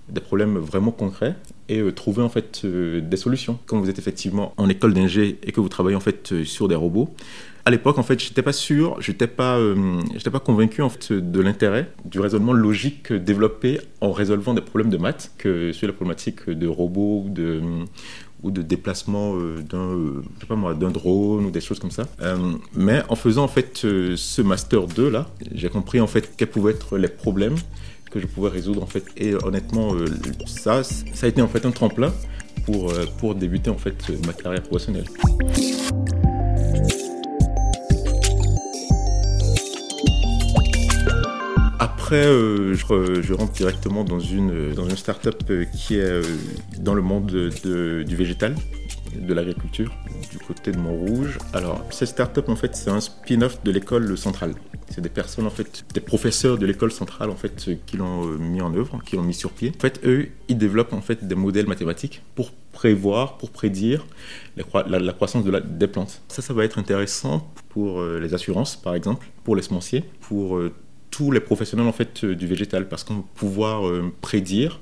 des 0.09 0.19
problèmes 0.19 0.57
vraiment 0.57 0.91
concrets 0.91 1.35
et 1.69 1.79
euh, 1.79 1.93
trouver 1.93 2.21
en 2.21 2.29
fait 2.29 2.65
des 2.65 3.17
solutions. 3.17 3.57
Quand 3.65 3.79
vous 3.79 3.89
êtes 3.89 3.99
effectivement 3.99 4.53
en 4.57 4.67
école 4.67 4.93
d'ingé 4.93 5.39
et 5.43 5.51
que 5.53 5.61
vous 5.61 5.69
travaillez 5.69 5.95
en 5.95 6.01
fait 6.01 6.43
sur 6.43 6.67
des 6.67 6.75
robots, 6.75 7.13
à 7.67 7.69
l'époque, 7.69 7.97
en 7.97 8.03
fait, 8.03 8.17
j'étais 8.17 8.43
pas 8.43 8.53
sûr, 8.53 8.95
j'étais 9.01 9.27
pas, 9.27 9.57
euh, 9.57 9.99
j'étais 10.15 10.29
pas 10.29 10.39
convaincu 10.39 10.81
en 10.81 10.87
fait 10.87 11.11
de 11.11 11.41
l'intérêt 11.41 11.91
du 12.05 12.21
raisonnement 12.21 12.53
logique 12.53 13.11
développé 13.11 13.81
en 13.99 14.13
résolvant 14.13 14.53
des 14.53 14.61
problèmes 14.61 14.89
de 14.89 14.95
maths 14.95 15.33
que 15.37 15.73
sur 15.73 15.85
la 15.85 15.91
problématique 15.91 16.49
de 16.49 16.65
robots 16.65 17.25
de 17.27 17.61
ou 18.43 18.51
de 18.51 18.61
déplacement 18.61 19.35
euh, 19.35 19.61
d'un, 19.61 19.77
euh, 19.79 20.73
d'un 20.73 20.91
drone 20.91 21.45
ou 21.45 21.51
des 21.51 21.61
choses 21.61 21.79
comme 21.79 21.91
ça. 21.91 22.07
mais 22.75 23.01
en 23.09 23.15
faisant 23.15 23.43
en 23.43 23.47
fait 23.47 23.77
ce 23.77 24.41
master 24.41 24.87
2 24.87 25.09
là, 25.09 25.27
j'ai 25.53 25.69
compris 25.69 25.99
en 25.99 26.07
fait 26.07 26.31
quels 26.37 26.49
pouvaient 26.49 26.73
être 26.73 26.97
les 26.97 27.07
problèmes 27.07 27.55
que 28.11 28.19
je 28.19 28.27
pouvais 28.27 28.49
résoudre 28.49 28.83
en 28.83 28.87
fait. 28.87 29.03
Et 29.17 29.33
honnêtement, 29.35 29.93
ça, 30.45 30.83
ça 30.83 31.25
a 31.25 31.27
été 31.27 31.41
en 31.41 31.47
fait 31.47 31.65
un 31.65 31.71
tremplin 31.71 32.13
pour, 32.65 32.93
pour 33.19 33.35
débuter 33.35 33.69
en 33.69 33.77
fait 33.77 33.95
ma 34.25 34.33
carrière 34.33 34.63
professionnelle. 34.63 35.05
Après, 42.07 42.25
euh, 42.25 42.73
je, 42.73 43.33
rentre 43.33 43.51
directement 43.51 44.05
dans 44.05 44.21
une, 44.21 44.73
dans 44.73 44.87
une 44.87 44.95
start-up 44.95 45.43
euh, 45.49 45.65
qui 45.65 45.97
est 45.97 46.09
euh, 46.09 46.23
dans 46.79 46.93
le 46.93 47.01
monde 47.01 47.25
du 47.25 48.15
végétal, 48.15 48.55
de 49.13 49.33
l'agriculture, 49.33 49.91
du 50.31 50.37
côté 50.37 50.71
de 50.71 50.77
Montrouge. 50.77 51.37
Alors, 51.51 51.85
cette 51.89 52.07
start-up, 52.07 52.47
en 52.47 52.55
fait, 52.55 52.77
c'est 52.77 52.89
un 52.89 53.01
spin-off 53.01 53.61
de 53.61 53.71
l'école 53.71 54.17
centrale. 54.17 54.53
C'est 54.89 55.01
des 55.01 55.09
personnes, 55.09 55.47
en 55.47 55.49
fait, 55.49 55.83
des 55.93 55.99
professeurs 55.99 56.57
de 56.57 56.65
l'école 56.65 56.93
centrale, 56.93 57.29
en 57.29 57.35
fait, 57.35 57.71
qui 57.85 57.97
l'ont 57.97 58.25
mis 58.37 58.61
en 58.61 58.73
œuvre, 58.73 59.01
qui 59.05 59.17
l'ont 59.17 59.23
mis 59.23 59.33
sur 59.33 59.51
pied. 59.51 59.73
En 59.75 59.81
fait, 59.81 59.99
eux, 60.05 60.29
ils 60.47 60.57
développent, 60.57 60.93
en 60.93 61.01
fait, 61.01 61.27
des 61.27 61.35
modèles 61.35 61.67
mathématiques 61.67 62.21
pour 62.35 62.51
prévoir, 62.71 63.37
pour 63.37 63.51
prédire 63.51 64.05
la, 64.55 64.63
croissance 65.11 65.43
des 65.43 65.87
plantes. 65.87 66.21
Ça, 66.29 66.41
ça 66.41 66.53
va 66.53 66.63
être 66.63 66.79
intéressant 66.79 67.51
pour 67.67 68.01
les 68.01 68.33
assurances, 68.33 68.77
par 68.77 68.95
exemple, 68.95 69.27
pour 69.43 69.57
les 69.57 69.61
semenciers, 69.61 70.05
pour 70.21 70.57
tous 71.11 71.31
les 71.31 71.39
professionnels 71.39 71.87
en 71.87 71.93
fait 71.93 72.23
euh, 72.23 72.35
du 72.35 72.47
végétal 72.47 72.87
parce 72.87 73.03
qu'on 73.03 73.15
va 73.15 73.23
pouvoir 73.35 73.87
euh, 73.87 74.11
prédire 74.21 74.79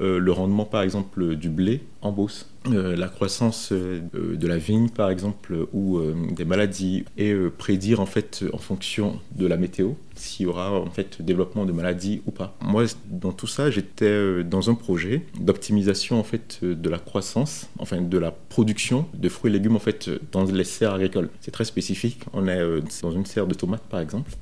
euh, 0.00 0.18
le 0.18 0.32
rendement 0.32 0.64
par 0.64 0.82
exemple 0.82 1.36
du 1.36 1.48
blé 1.50 1.82
en 2.00 2.12
Beauce, 2.12 2.48
la 2.64 3.08
croissance 3.08 3.72
de 3.72 4.46
la 4.46 4.56
vigne 4.56 4.88
par 4.88 5.10
exemple 5.10 5.66
ou 5.72 6.00
des 6.32 6.44
maladies 6.44 7.04
et 7.16 7.32
prédire 7.58 8.00
en 8.00 8.06
fait 8.06 8.44
en 8.52 8.58
fonction 8.58 9.20
de 9.36 9.46
la 9.46 9.56
météo 9.56 9.90
s'il 10.16 10.46
y 10.46 10.48
aura 10.48 10.72
en 10.72 10.90
fait 10.90 11.22
développement 11.22 11.64
de 11.64 11.70
maladies 11.70 12.22
ou 12.26 12.32
pas. 12.32 12.56
Moi 12.60 12.86
dans 13.08 13.30
tout 13.30 13.46
ça 13.46 13.70
j'étais 13.70 14.42
dans 14.42 14.68
un 14.68 14.74
projet 14.74 15.22
d'optimisation 15.38 16.18
en 16.18 16.24
fait 16.24 16.64
de 16.64 16.88
la 16.88 16.98
croissance, 16.98 17.68
enfin 17.78 18.00
de 18.00 18.18
la 18.18 18.32
production 18.32 19.06
de 19.14 19.28
fruits 19.28 19.50
et 19.50 19.52
légumes 19.52 19.76
en 19.76 19.80
fait 19.80 20.10
dans 20.32 20.44
les 20.44 20.64
serres 20.64 20.94
agricoles. 20.94 21.28
C'est 21.40 21.52
très 21.52 21.64
spécifique. 21.64 22.20
On 22.32 22.48
est 22.48 22.60
dans 23.02 23.12
une 23.12 23.26
serre 23.26 23.46
de 23.46 23.54
tomates 23.54 23.84
par 23.88 24.00
exemple 24.00 24.32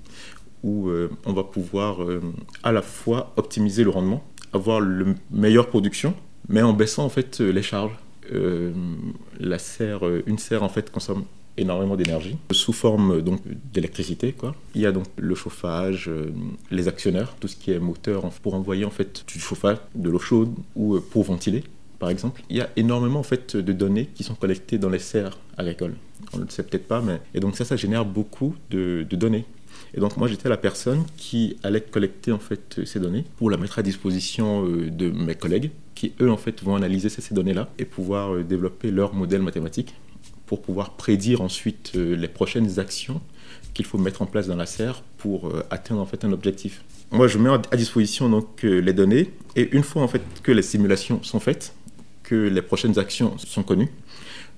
où 0.62 0.88
euh, 0.88 1.10
on 1.24 1.32
va 1.32 1.44
pouvoir 1.44 2.02
euh, 2.02 2.20
à 2.62 2.72
la 2.72 2.82
fois 2.82 3.32
optimiser 3.36 3.84
le 3.84 3.90
rendement, 3.90 4.22
avoir 4.52 4.82
une 4.82 5.16
meilleure 5.30 5.68
production, 5.68 6.14
mais 6.48 6.62
en 6.62 6.72
baissant 6.72 7.04
en 7.04 7.08
fait 7.08 7.40
euh, 7.40 7.50
les 7.50 7.62
charges. 7.62 7.96
la 9.40 9.58
serre, 9.58 10.02
une 10.26 10.38
serre 10.38 10.62
en 10.62 10.68
fait 10.68 10.90
consomme 10.90 11.24
énormément 11.56 11.96
d'énergie 11.96 12.36
sous 12.52 12.72
forme 12.72 13.22
donc 13.22 13.40
d'électricité. 13.72 14.34
Il 14.74 14.80
y 14.80 14.86
a 14.86 14.92
donc 14.92 15.06
le 15.16 15.34
chauffage, 15.34 16.08
les 16.70 16.86
actionneurs, 16.86 17.34
tout 17.40 17.48
ce 17.48 17.56
qui 17.56 17.72
est 17.72 17.80
moteur 17.80 18.30
pour 18.42 18.54
envoyer 18.54 18.84
en 18.84 18.90
fait 18.90 19.24
du 19.26 19.40
chauffage, 19.40 19.78
de 19.96 20.08
l'eau 20.08 20.20
chaude 20.20 20.54
ou 20.76 21.00
pour 21.00 21.24
ventiler 21.24 21.64
par 21.98 22.08
exemple. 22.08 22.42
Il 22.50 22.56
y 22.56 22.60
a 22.60 22.70
énormément 22.76 23.18
en 23.18 23.24
fait 23.24 23.56
de 23.56 23.72
données 23.72 24.08
qui 24.14 24.22
sont 24.22 24.36
collectées 24.36 24.78
dans 24.78 24.90
les 24.90 25.00
serres 25.00 25.36
agricoles. 25.56 25.96
On 26.32 26.38
ne 26.38 26.44
le 26.44 26.50
sait 26.50 26.62
peut-être 26.62 26.86
pas, 26.86 27.00
mais 27.00 27.20
et 27.34 27.40
donc 27.40 27.56
ça, 27.56 27.64
ça 27.64 27.74
génère 27.74 28.04
beaucoup 28.04 28.54
de 28.70 29.02
données 29.10 29.44
et 29.94 30.00
donc 30.00 30.16
moi 30.16 30.28
j'étais 30.28 30.48
la 30.48 30.56
personne 30.56 31.04
qui 31.16 31.56
allait 31.62 31.80
collecter 31.80 32.32
en 32.32 32.38
fait 32.38 32.80
ces 32.84 33.00
données 33.00 33.24
pour 33.36 33.50
la 33.50 33.56
mettre 33.56 33.78
à 33.78 33.82
disposition 33.82 34.66
euh, 34.66 34.90
de 34.90 35.10
mes 35.10 35.34
collègues 35.34 35.70
qui 35.94 36.12
eux 36.20 36.30
en 36.30 36.36
fait 36.36 36.62
vont 36.62 36.76
analyser 36.76 37.08
ces 37.08 37.34
données-là 37.34 37.68
et 37.78 37.84
pouvoir 37.84 38.34
euh, 38.34 38.44
développer 38.44 38.90
leur 38.90 39.14
modèle 39.14 39.42
mathématique 39.42 39.94
pour 40.46 40.62
pouvoir 40.62 40.94
prédire 40.94 41.40
ensuite 41.40 41.92
euh, 41.96 42.16
les 42.16 42.28
prochaines 42.28 42.78
actions 42.78 43.20
qu'il 43.74 43.84
faut 43.84 43.98
mettre 43.98 44.22
en 44.22 44.26
place 44.26 44.46
dans 44.46 44.56
la 44.56 44.66
serre 44.66 45.02
pour 45.18 45.52
atteindre 45.70 46.00
en 46.00 46.06
fait 46.06 46.24
un 46.24 46.32
objectif. 46.32 46.82
Moi 47.12 47.28
je 47.28 47.38
mets 47.38 47.50
à 47.50 47.76
disposition 47.76 48.28
donc 48.28 48.62
les 48.62 48.92
données 48.92 49.30
et 49.54 49.68
une 49.76 49.84
fois 49.84 50.02
en 50.02 50.08
fait 50.08 50.22
que 50.42 50.50
les 50.50 50.62
simulations 50.62 51.22
sont 51.22 51.38
faites, 51.38 51.72
que 52.24 52.34
les 52.34 52.62
prochaines 52.62 52.98
actions 52.98 53.38
sont 53.38 53.62
connues, 53.62 53.90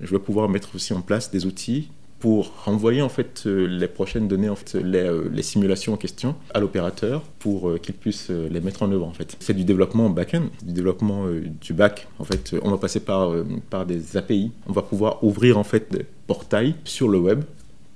je 0.01 0.09
vais 0.11 0.19
pouvoir 0.19 0.49
mettre 0.49 0.75
aussi 0.75 0.93
en 0.93 1.01
place 1.01 1.29
des 1.29 1.45
outils 1.45 1.89
pour 2.23 2.53
renvoyer 2.63 3.01
en 3.01 3.09
fait 3.09 3.43
euh, 3.47 3.65
les 3.65 3.89
prochaines 3.89 4.29
données, 4.29 4.47
en 4.47 4.55
fait, 4.55 4.75
les, 4.75 4.99
euh, 4.99 5.27
les 5.29 5.43
simulations 5.43 5.91
en 5.91 5.97
question 5.97 6.35
à 6.53 6.61
l'opérateur 6.61 7.21
pour 7.37 7.67
euh, 7.67 7.77
qu'il 7.77 7.95
puisse 7.95 8.29
les 8.29 8.61
mettre 8.61 8.81
en 8.81 8.89
œuvre 8.93 9.05
en 9.05 9.11
fait. 9.11 9.35
C'est 9.41 9.53
du 9.53 9.65
développement 9.65 10.09
back-end, 10.09 10.43
du 10.63 10.71
développement 10.71 11.25
du 11.59 11.73
back. 11.73 12.07
En 12.19 12.23
fait, 12.23 12.55
on 12.61 12.71
va 12.71 12.77
passer 12.77 13.01
par, 13.01 13.33
par 13.69 13.85
des 13.85 14.15
API. 14.15 14.53
On 14.67 14.71
va 14.71 14.83
pouvoir 14.83 15.21
ouvrir 15.21 15.57
en 15.57 15.65
fait 15.65 15.91
des 15.91 16.05
portails 16.25 16.75
sur 16.85 17.09
le 17.09 17.19
web 17.19 17.43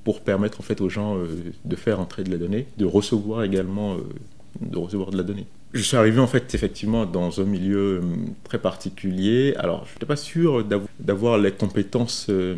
pour 0.04 0.20
permettre 0.20 0.60
en 0.60 0.64
fait 0.64 0.82
aux 0.82 0.90
gens 0.90 1.16
de 1.64 1.76
faire 1.78 2.02
entrer 2.02 2.26
de 2.26 2.30
la 2.30 2.38
donnée, 2.38 2.68
de 2.78 2.84
recevoir 2.84 3.46
également 3.46 3.96
de 4.60 4.78
recevoir 4.78 5.12
de 5.12 5.18
la 5.18 5.24
donnée. 5.24 5.48
Je 5.74 5.82
suis 5.82 5.98
arrivé 5.98 6.20
en 6.20 6.28
fait 6.28 6.56
effectivement 6.56 7.06
dans 7.06 7.42
un 7.42 7.44
milieu 7.44 8.00
euh, 8.00 8.02
très 8.46 8.58
particulier. 8.58 9.54
Alors 9.58 9.86
je 9.86 9.94
n'étais 9.94 10.06
pas 10.06 10.16
sûr 10.16 10.66
d'avoir 11.00 11.38
les 11.38 11.52
compétences 11.52 12.28
euh, 12.30 12.56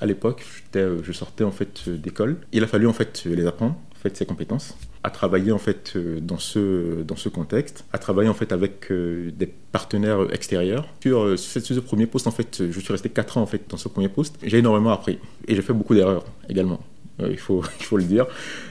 à 0.00 0.06
l'époque. 0.06 0.44
Euh, 0.76 0.98
je 1.02 1.12
sortais 1.12 1.44
en 1.44 1.50
fait 1.50 1.88
d'école. 1.88 2.36
Il 2.52 2.62
a 2.62 2.66
fallu 2.66 2.86
en 2.86 2.92
fait 2.92 3.24
les 3.24 3.46
apprendre, 3.46 3.76
en 3.92 3.98
fait 3.98 4.16
ces 4.16 4.26
compétences, 4.26 4.76
à 5.02 5.08
travailler 5.08 5.50
en 5.50 5.58
fait 5.58 5.96
dans 5.96 6.38
ce 6.38 7.02
dans 7.02 7.16
ce 7.16 7.30
contexte, 7.30 7.86
à 7.92 7.98
travailler 7.98 8.28
en 8.28 8.34
fait 8.34 8.52
avec 8.52 8.92
des 8.92 9.46
partenaires 9.46 10.32
extérieurs. 10.32 10.86
Sur, 11.00 11.38
ce 11.38 11.80
premier 11.80 12.06
poste 12.06 12.26
en 12.26 12.32
fait, 12.32 12.70
je 12.70 12.80
suis 12.80 12.92
resté 12.92 13.08
4 13.08 13.38
ans 13.38 13.42
en 13.42 13.46
fait 13.46 13.62
dans 13.70 13.78
ce 13.78 13.88
premier 13.88 14.10
poste. 14.10 14.36
J'ai 14.42 14.58
énormément 14.58 14.90
appris 14.90 15.18
et 15.48 15.54
j'ai 15.54 15.62
fait 15.62 15.72
beaucoup 15.72 15.94
d'erreurs 15.94 16.24
également. 16.50 16.80
il 17.18 17.38
faut 17.38 17.64
il 17.80 17.86
faut 17.86 17.96
le 17.96 18.04
dire. 18.04 18.26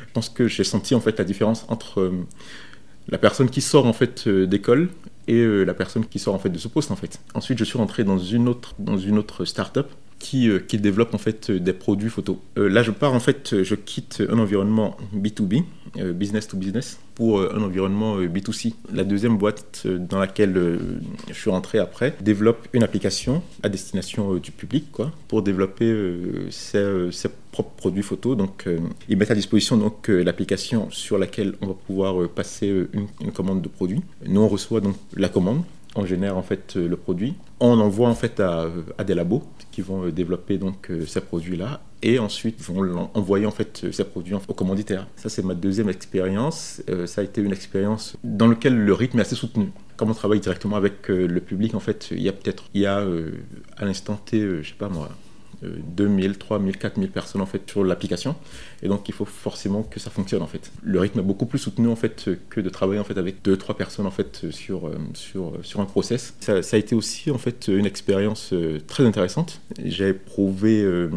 Je 0.07 0.13
pense 0.13 0.29
que 0.29 0.47
j'ai 0.47 0.63
senti 0.63 0.93
en 0.93 0.99
fait 0.99 1.17
la 1.17 1.25
différence 1.25 1.65
entre 1.67 2.11
la 3.09 3.17
personne 3.17 3.49
qui 3.49 3.61
sort 3.61 3.85
en 3.85 3.93
fait 3.93 4.27
euh, 4.27 4.47
d'école 4.47 4.89
et 5.27 5.35
euh, 5.35 5.63
la 5.63 5.73
personne 5.73 6.05
qui 6.05 6.19
sort 6.19 6.33
en 6.33 6.39
fait 6.39 6.49
de 6.49 6.57
ce 6.57 6.67
poste 6.67 6.91
en 6.91 6.95
fait. 6.95 7.19
Ensuite, 7.33 7.57
je 7.57 7.63
suis 7.63 7.77
rentré 7.77 8.03
dans 8.03 8.17
une 8.17 8.47
autre 8.47 8.73
dans 8.79 8.97
une 8.97 9.17
autre 9.17 9.45
start-up 9.45 9.89
qui, 10.21 10.49
qui 10.67 10.77
développent 10.77 11.13
en 11.13 11.17
fait 11.17 11.51
des 11.51 11.73
produits 11.73 12.09
photo. 12.09 12.39
là, 12.55 12.83
je 12.83 12.91
pars 12.91 13.13
en 13.13 13.19
fait, 13.19 13.63
je 13.63 13.75
quitte 13.75 14.23
un 14.29 14.37
environnement 14.37 14.95
B2B, 15.15 15.63
business 16.13 16.47
to 16.47 16.57
business, 16.57 16.99
pour 17.15 17.41
un 17.41 17.61
environnement 17.61 18.19
B2C. 18.19 18.73
La 18.93 19.03
deuxième 19.03 19.37
boîte 19.37 19.85
dans 19.85 20.19
laquelle 20.19 20.79
je 21.27 21.33
suis 21.33 21.49
rentré 21.49 21.79
après 21.79 22.15
développe 22.21 22.67
une 22.73 22.83
application 22.83 23.41
à 23.63 23.69
destination 23.69 24.35
du 24.35 24.51
public, 24.51 24.91
quoi, 24.91 25.11
pour 25.27 25.41
développer 25.41 25.93
ses, 26.49 27.09
propres 27.51 27.75
produits 27.75 28.03
photo. 28.03 28.35
Donc, 28.35 28.65
ils 29.09 29.17
mettent 29.17 29.31
à 29.31 29.35
disposition 29.35 29.75
donc 29.77 30.07
l'application 30.07 30.89
sur 30.91 31.17
laquelle 31.17 31.55
on 31.61 31.67
va 31.67 31.73
pouvoir 31.73 32.29
passer 32.29 32.67
une, 32.93 33.07
une 33.19 33.31
commande 33.31 33.61
de 33.61 33.67
produits. 33.67 34.01
Nous, 34.25 34.39
on 34.39 34.47
reçoit 34.47 34.81
donc 34.81 34.95
la 35.15 35.29
commande 35.29 35.63
on 35.95 36.05
génère 36.05 36.37
en 36.37 36.43
fait 36.43 36.75
le 36.75 36.95
produit, 36.95 37.35
on 37.59 37.79
envoie 37.79 38.09
en 38.09 38.15
fait 38.15 38.39
à, 38.39 38.69
des 39.05 39.13
labos 39.13 39.43
qui 39.71 39.81
vont 39.81 40.09
développer 40.09 40.57
donc 40.57 40.91
ces 41.05 41.21
produits-là 41.21 41.81
et 42.03 42.19
ensuite 42.19 42.61
vont 42.61 43.09
envoyer 43.13 43.45
en 43.45 43.51
fait 43.51 43.91
ces 43.91 44.03
produits 44.03 44.33
aux 44.33 44.53
commanditaires. 44.53 45.07
Ça 45.15 45.29
c'est 45.29 45.43
ma 45.43 45.53
deuxième 45.53 45.89
expérience. 45.89 46.81
Euh, 46.89 47.05
ça 47.05 47.21
a 47.21 47.23
été 47.23 47.41
une 47.41 47.51
expérience 47.51 48.17
dans 48.23 48.47
laquelle 48.47 48.77
le 48.77 48.93
rythme 48.93 49.19
est 49.19 49.21
assez 49.21 49.35
soutenu. 49.35 49.71
Comme 49.97 50.09
on 50.09 50.13
travaille 50.13 50.39
directement 50.39 50.77
avec 50.77 51.09
euh, 51.09 51.27
le 51.27 51.41
public, 51.41 51.75
en 51.75 51.79
fait, 51.79 52.09
il 52.11 52.21
y 52.21 52.29
a 52.29 52.33
peut-être, 52.33 52.63
il 52.73 52.81
y 52.81 52.85
a 52.85 52.99
euh, 52.99 53.31
à 53.77 53.85
l'instant 53.85 54.15
T, 54.15 54.39
je 54.61 54.67
sais 54.67 54.75
pas 54.75 54.89
moi, 54.89 55.09
2000, 55.61 56.37
3000, 56.37 56.77
4000 56.77 57.09
personnes 57.09 57.41
en 57.41 57.45
fait 57.45 57.61
sur 57.69 57.83
l'application 57.83 58.35
et 58.83 58.87
donc 58.87 59.07
il 59.09 59.13
faut 59.13 59.25
forcément 59.25 59.83
que 59.83 59.99
ça 59.99 60.09
fonctionne 60.09 60.41
en 60.41 60.47
fait. 60.47 60.71
Le 60.81 60.99
rythme 60.99 61.19
est 61.19 61.23
beaucoup 61.23 61.45
plus 61.45 61.59
soutenu 61.59 61.87
en 61.87 61.95
fait 61.95 62.29
que 62.49 62.61
de 62.61 62.69
travailler 62.69 62.99
en 62.99 63.03
fait 63.03 63.17
avec 63.17 63.41
deux 63.43 63.57
trois 63.57 63.75
personnes 63.77 64.05
en 64.05 64.11
fait 64.11 64.49
sur 64.51 64.87
euh, 64.87 64.97
sur 65.13 65.53
sur 65.63 65.79
un 65.79 65.85
process. 65.85 66.33
Ça, 66.39 66.53
a 66.57 66.77
été 66.77 66.95
aussi 66.95 67.31
en 67.31 67.37
fait 67.37 67.67
une 67.67 67.85
expérience 67.85 68.53
euh, 68.53 68.79
très 68.87 69.05
intéressante. 69.05 69.61
J'ai 69.83 70.09
éprouvé 70.09 70.81
euh, 70.81 71.09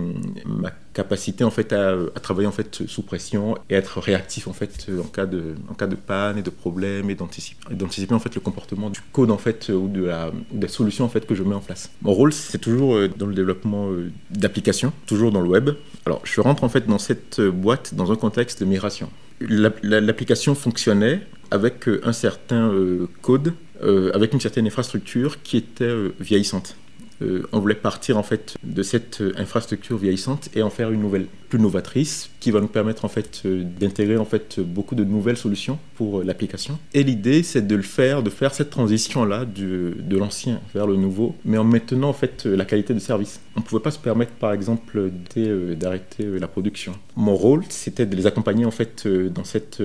ma 0.45 0.71
capacité 0.95 1.45
en 1.45 1.51
fait 1.51 1.73
à, 1.73 1.97
travailler 2.23 2.49
en 2.49 2.53
fait 2.53 2.87
sous 2.87 3.03
pression 3.03 3.57
et 3.69 3.75
être 3.75 4.01
réactif 4.01 4.49
en 4.49 4.53
fait 4.53 4.87
en 4.99 5.09
cas 5.09 5.27
de 5.27 5.55
en 5.69 5.75
cas 5.75 5.87
de 5.87 5.97
panne 5.97 6.39
et 6.39 6.43
de 6.43 6.51
problème 6.51 7.11
et 7.11 7.15
d'anticiper 7.15 7.75
d'anticiper 7.75 8.15
en 8.15 8.21
fait 8.21 8.35
le 8.35 8.41
comportement 8.41 8.89
du 8.91 9.01
code 9.13 9.31
en 9.31 9.39
fait 9.39 9.69
ou 9.69 9.89
de 9.89 10.05
la 10.05 10.31
des 10.51 10.69
solutions 10.69 11.05
en 11.05 11.09
fait 11.09 11.27
que 11.27 11.35
je 11.35 11.43
mets 11.43 11.55
en 11.55 11.61
place. 11.61 11.91
Mon 12.03 12.15
rôle 12.15 12.33
c'est 12.33 12.59
toujours 12.59 12.97
dans 13.17 13.27
le 13.27 13.35
développement 13.35 13.89
d'applications, 14.31 14.93
toujours 15.07 15.33
dans 15.33 15.41
le 15.41 15.49
web. 15.49 15.71
Alors 16.07 16.21
je 16.25 16.41
rentre 16.41 16.65
en 16.65 16.69
fait 16.69 16.87
dans 16.87 16.99
cette 16.99 17.41
boîte 17.41 17.95
dans 17.95 18.13
un 18.13 18.17
contexte 18.17 18.61
de 18.61 18.65
migration. 18.65 19.11
L'application 19.41 20.55
fonctionnait 20.55 21.21
avec 21.51 21.89
euh, 21.89 22.01
un 22.05 22.13
certain 22.13 22.71
euh, 22.71 23.09
code, 23.23 23.55
euh, 23.83 24.11
avec 24.15 24.33
une 24.33 24.41
certaine 24.41 24.67
infrastructure 24.67 25.43
qui 25.43 25.57
était 25.57 25.95
vieillissante. 26.21 26.77
Euh, 27.23 27.43
on 27.53 27.61
voulait 27.61 27.75
partir 27.75 28.19
en 28.19 28.23
fait 28.23 28.57
de 28.63 28.83
cette 28.83 29.21
euh, 29.21 29.33
infrastructure 29.37 29.97
vieillissante 29.97 30.49
et 30.55 30.63
en 30.63 30.71
faire 30.71 30.91
une 30.91 31.01
nouvelle, 31.01 31.27
plus 31.49 31.59
novatrice, 31.59 32.31
qui 32.41 32.51
va 32.51 32.61
nous 32.61 32.69
permettre 32.69 33.05
en 33.05 33.09
fait 33.09 33.43
euh, 33.47 33.63
d'intégrer 33.63 34.17
en 34.17 34.25
fait 34.25 34.61
beaucoup 34.61 34.95
de 34.95 35.05
nouvelles 35.05 35.37
solutions 35.37 35.79
pour 35.95 36.23
l'application. 36.23 36.79
Et 36.93 37.03
l'idée, 37.03 37.43
c'est 37.43 37.67
de 37.67 37.77
le 37.77 37.83
faire, 37.83 38.23
de 38.23 38.31
faire 38.31 38.55
cette 38.55 38.71
transition 38.71 39.25
là 39.25 39.45
de 39.45 40.17
l'ancien 40.17 40.61
vers 40.75 40.87
le 40.87 40.97
nouveau, 40.97 41.35
mais 41.45 41.59
en 41.59 41.65
maintenant 41.65 42.09
en 42.09 42.13
fait 42.13 42.45
la 42.47 42.65
qualité 42.65 42.95
de 42.95 42.99
service. 42.99 43.41
On 43.57 43.61
ne 43.61 43.65
pouvait 43.65 43.83
pas 43.83 43.91
se 43.91 43.99
permettre 43.99 44.33
par 44.33 44.53
exemple 44.53 45.11
d'arrêter 45.77 46.25
la 46.25 46.49
production. 46.49 46.93
Mon 47.17 47.37
rôle, 47.37 47.65
c'était 47.69 48.07
de 48.07 48.17
les 48.17 48.27
accompagner 48.27 48.65
en 48.65 48.71
fait 48.71 49.07
dans 49.07 49.45
cette 49.45 49.81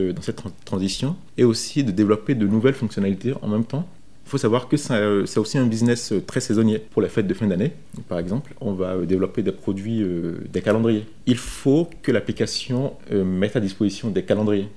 transition 0.65 1.15
et 1.37 1.43
aussi 1.43 1.83
de 1.83 1.91
développer 1.91 2.35
de 2.35 2.47
nouvelles 2.47 2.73
fonctionnalités 2.73 3.33
en 3.41 3.47
même 3.47 3.65
temps 3.65 3.87
faut 4.29 4.37
savoir 4.37 4.67
que 4.67 4.75
euh, 4.91 5.25
c'est 5.25 5.39
aussi 5.39 5.57
un 5.57 5.65
business 5.65 6.11
euh, 6.11 6.21
très 6.21 6.39
saisonnier. 6.39 6.79
Pour 6.79 7.01
les 7.01 7.09
fêtes 7.09 7.27
de 7.27 7.33
fin 7.33 7.47
d'année, 7.47 7.73
par 8.07 8.19
exemple, 8.19 8.53
on 8.61 8.73
va 8.73 8.93
euh, 8.93 9.05
développer 9.05 9.43
des 9.43 9.51
produits, 9.51 10.05
des 10.51 10.61
calendriers. 10.61 11.05
Il 11.25 11.37
faut 11.37 11.89
que 12.01 12.11
l'application 12.11 12.93
mette 13.11 13.55
à 13.55 13.59
disposition 13.59 14.09
des 14.09 14.23
calendriers, 14.23 14.67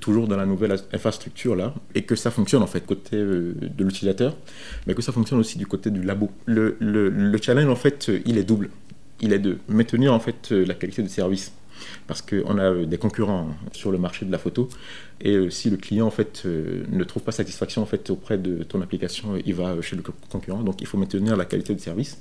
toujours 0.00 0.26
dans 0.26 0.36
la 0.36 0.46
nouvelle 0.46 0.76
infrastructure 0.92 1.54
là, 1.54 1.74
et 1.94 2.02
que 2.02 2.16
ça 2.16 2.30
fonctionne 2.30 2.62
en 2.62 2.66
fait 2.66 2.84
côté 2.84 3.16
de 3.16 3.84
l'utilisateur, 3.84 4.36
mais 4.86 4.94
que 4.94 5.02
ça 5.02 5.12
fonctionne 5.12 5.38
aussi 5.38 5.58
du 5.58 5.66
côté 5.66 5.90
du 5.90 6.02
labo. 6.02 6.30
Le, 6.46 6.76
le 6.80 7.38
challenge 7.40 7.68
en 7.68 7.76
fait, 7.76 8.10
il 8.26 8.38
est 8.38 8.44
double. 8.44 8.70
Il 9.20 9.32
est 9.32 9.38
de 9.38 9.58
maintenir 9.68 10.12
en 10.12 10.20
fait 10.20 10.50
la 10.50 10.74
qualité 10.74 11.02
de 11.02 11.08
service 11.08 11.52
parce 12.06 12.22
qu'on 12.22 12.58
a 12.58 12.62
euh, 12.62 12.86
des 12.86 12.98
concurrents 12.98 13.48
sur 13.72 13.90
le 13.90 13.98
marché 13.98 14.26
de 14.26 14.32
la 14.32 14.38
photo. 14.38 14.68
Et 15.20 15.34
euh, 15.34 15.50
si 15.50 15.70
le 15.70 15.76
client 15.76 16.06
en 16.06 16.10
fait 16.10 16.42
euh, 16.44 16.84
ne 16.90 17.04
trouve 17.04 17.22
pas 17.22 17.32
satisfaction 17.32 17.82
en 17.82 17.86
fait 17.86 18.10
auprès 18.10 18.38
de 18.38 18.62
ton 18.62 18.80
application, 18.82 19.30
il 19.44 19.54
va 19.54 19.80
chez 19.80 19.96
le 19.96 20.02
concurrent. 20.02 20.62
Donc 20.62 20.80
il 20.80 20.86
faut 20.86 20.98
maintenir 20.98 21.36
la 21.36 21.44
qualité 21.44 21.74
de 21.74 21.80
service. 21.80 22.20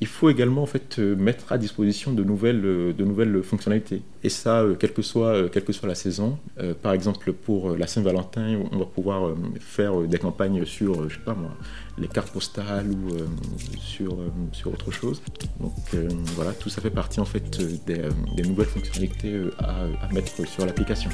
Il 0.00 0.06
faut 0.06 0.30
également 0.30 0.62
en 0.62 0.66
fait 0.66 0.98
mettre 0.98 1.52
à 1.52 1.58
disposition 1.58 2.12
de 2.12 2.24
nouvelles, 2.24 2.62
de 2.62 3.04
nouvelles 3.04 3.42
fonctionnalités. 3.42 4.02
Et 4.24 4.28
ça, 4.28 4.64
quelle 4.78 4.92
que 4.92 5.02
soit, 5.02 5.48
quelle 5.50 5.64
que 5.64 5.72
soit 5.72 5.88
la 5.88 5.94
saison. 5.94 6.38
par 6.82 6.92
exemple 6.92 7.32
pour 7.32 7.76
la 7.76 7.86
Saint-Valentin, 7.86 8.60
on 8.72 8.78
va 8.78 8.86
pouvoir 8.86 9.34
faire 9.60 10.00
des 10.00 10.18
campagnes 10.18 10.64
sur, 10.64 11.08
je 11.08 11.14
sais 11.14 11.20
pas 11.24 11.34
moi, 11.34 11.56
les 11.98 12.08
cartes 12.08 12.32
postales 12.32 12.90
ou 12.90 13.10
sur, 13.78 14.16
sur 14.52 14.72
autre 14.72 14.90
chose. 14.90 15.22
Donc 15.60 15.72
voilà, 16.34 16.52
tout 16.52 16.68
ça 16.68 16.80
fait 16.80 16.90
partie 16.90 17.20
en 17.20 17.24
fait 17.24 17.60
des, 17.86 18.42
nouvelles 18.42 18.66
fonctionnalités 18.66 19.32
euh, 19.32 19.50
à, 19.58 20.12
mettre 20.12 20.46
sur 20.46 20.66
l'application. 20.66 21.10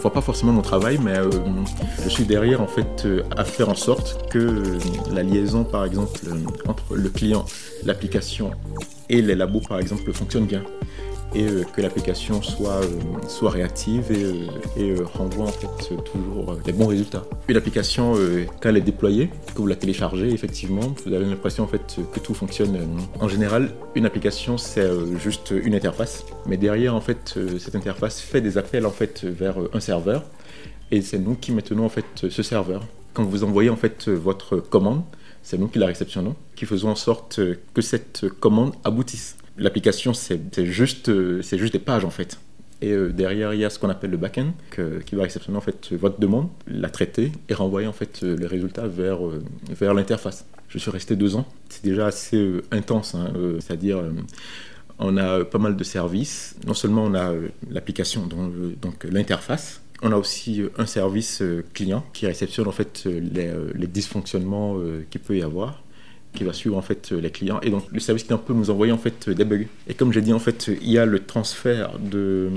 Ne 0.00 0.02
voit 0.02 0.12
pas 0.14 0.22
forcément 0.22 0.52
mon 0.52 0.62
travail, 0.62 0.98
mais 1.02 1.18
euh, 1.18 1.30
je 2.02 2.08
suis 2.08 2.24
derrière 2.24 2.62
en 2.62 2.66
fait 2.66 3.04
euh, 3.04 3.22
à 3.36 3.44
faire 3.44 3.68
en 3.68 3.74
sorte 3.74 4.30
que 4.30 4.62
la 5.12 5.22
liaison, 5.22 5.62
par 5.62 5.84
exemple, 5.84 6.20
entre 6.66 6.94
le 6.94 7.10
client, 7.10 7.44
l'application 7.84 8.50
et 9.10 9.20
les 9.20 9.34
labos, 9.34 9.60
par 9.60 9.78
exemple, 9.78 10.10
fonctionne 10.14 10.46
bien 10.46 10.62
et 11.34 11.44
euh, 11.44 11.64
que 11.64 11.80
l'application 11.80 12.42
soit, 12.42 12.82
euh, 12.82 12.86
soit 13.28 13.50
réactive 13.50 14.10
et, 14.10 14.90
euh, 14.90 15.04
renvoie 15.14 15.46
en 15.46 15.52
fait 15.52 15.94
toujours 16.04 16.56
des 16.64 16.72
bons 16.72 16.86
résultats. 16.86 17.24
Puis 17.46 17.54
l'application, 17.54 18.14
quand 18.60 18.68
elle 18.68 18.76
est 18.76 18.82
déployée, 18.82 19.30
que 19.54 19.58
vous 19.58 19.66
la 19.66 19.76
téléchargez, 19.76 20.30
effectivement, 20.32 20.94
vous 21.04 21.12
avez 21.12 21.24
l'impression 21.24 21.64
en 21.64 21.66
fait 21.66 21.96
que 22.12 22.20
tout 22.20 22.34
fonctionne. 22.34 22.78
En 23.20 23.28
général, 23.28 23.70
une 23.94 24.06
application 24.06 24.58
c'est 24.58 24.88
juste 25.18 25.50
une 25.50 25.74
interface, 25.74 26.24
mais 26.46 26.56
derrière 26.56 26.94
en 26.94 27.00
fait 27.00 27.38
cette 27.58 27.74
interface 27.74 28.20
fait 28.20 28.40
des 28.40 28.58
appels 28.58 28.86
en 28.86 28.90
fait 28.90 29.24
vers 29.24 29.56
un 29.72 29.80
serveur 29.80 30.24
et 30.90 31.02
c'est 31.02 31.18
nous 31.18 31.34
qui 31.34 31.52
maintenons 31.52 31.84
en 31.84 31.88
fait 31.88 32.26
ce 32.28 32.42
serveur. 32.42 32.82
Quand 33.14 33.24
vous 33.24 33.44
envoyez 33.44 33.70
en 33.70 33.76
fait 33.76 34.08
votre 34.08 34.56
commande, 34.56 35.02
c'est 35.42 35.58
nous 35.58 35.68
qui 35.68 35.78
la 35.78 35.86
réceptionnons, 35.86 36.36
qui 36.54 36.66
faisons 36.66 36.90
en 36.90 36.96
sorte 36.96 37.40
que 37.74 37.82
cette 37.82 38.28
commande 38.40 38.72
aboutisse 38.84 39.36
l'application, 39.60 40.14
c'est 40.14 40.64
juste, 40.64 41.08
euh, 41.08 41.42
juste 41.42 41.72
des 41.72 41.78
pages 41.78 42.04
en 42.04 42.10
fait. 42.10 42.38
Et 42.82 42.92
euh, 42.92 43.10
derrière, 43.10 43.52
il 43.52 43.60
y 43.60 43.64
a 43.64 43.70
ce 43.70 43.78
qu'on 43.78 43.90
appelle 43.90 44.10
le 44.10 44.16
back-end 44.16 44.52
qui 45.04 45.14
va 45.14 45.24
réceptionner 45.24 45.58
en 45.58 45.60
fait 45.60 45.92
votre 45.92 46.18
demande, 46.18 46.48
la 46.66 46.88
traiter 46.88 47.30
et 47.48 47.54
renvoyer 47.54 47.86
en 47.86 47.92
fait 47.92 48.22
les 48.22 48.46
résultats 48.46 48.86
vers, 48.86 49.20
vers 49.68 49.92
l'interface. 49.92 50.46
Je 50.68 50.78
suis 50.78 50.90
resté 50.90 51.14
deux 51.14 51.36
ans. 51.36 51.46
C'est 51.68 51.84
déjà 51.84 52.06
assez 52.06 52.38
euh, 52.38 52.62
intense, 52.70 53.14
hein, 53.14 53.32
c'est-à-dire 53.60 54.02
on 54.98 55.16
a 55.18 55.44
pas 55.44 55.58
mal 55.58 55.76
de 55.76 55.84
services. 55.84 56.56
Non 56.66 56.74
seulement 56.74 57.04
on 57.04 57.14
a 57.14 57.34
l'application, 57.70 58.26
donc 58.26 59.04
l'interface, 59.04 59.82
on 60.02 60.12
a 60.12 60.16
aussi 60.16 60.62
un 60.78 60.86
service 60.86 61.42
client 61.74 62.02
qui 62.14 62.26
réceptionne 62.26 62.66
en 62.66 62.72
fait 62.72 63.04
les, 63.04 63.52
les 63.74 63.86
dysfonctionnements 63.86 64.78
qu'il 65.10 65.20
peut 65.20 65.36
y 65.36 65.42
avoir 65.42 65.82
qui 66.34 66.44
va 66.44 66.52
suivre 66.52 66.76
en 66.76 66.82
fait 66.82 67.10
les 67.12 67.30
clients. 67.30 67.60
Et 67.62 67.70
donc 67.70 67.84
le 67.90 68.00
service 68.00 68.24
client 68.24 68.40
nous 68.48 68.70
envoyer 68.70 68.92
en 68.92 68.98
fait 68.98 69.28
des 69.28 69.44
bugs. 69.44 69.66
Et 69.88 69.94
comme 69.94 70.12
j'ai 70.12 70.20
dit 70.20 70.32
en 70.32 70.38
fait 70.38 70.68
il 70.68 70.90
y 70.90 70.98
a 70.98 71.06
le 71.06 71.20
transfert 71.20 71.98
de, 71.98 72.48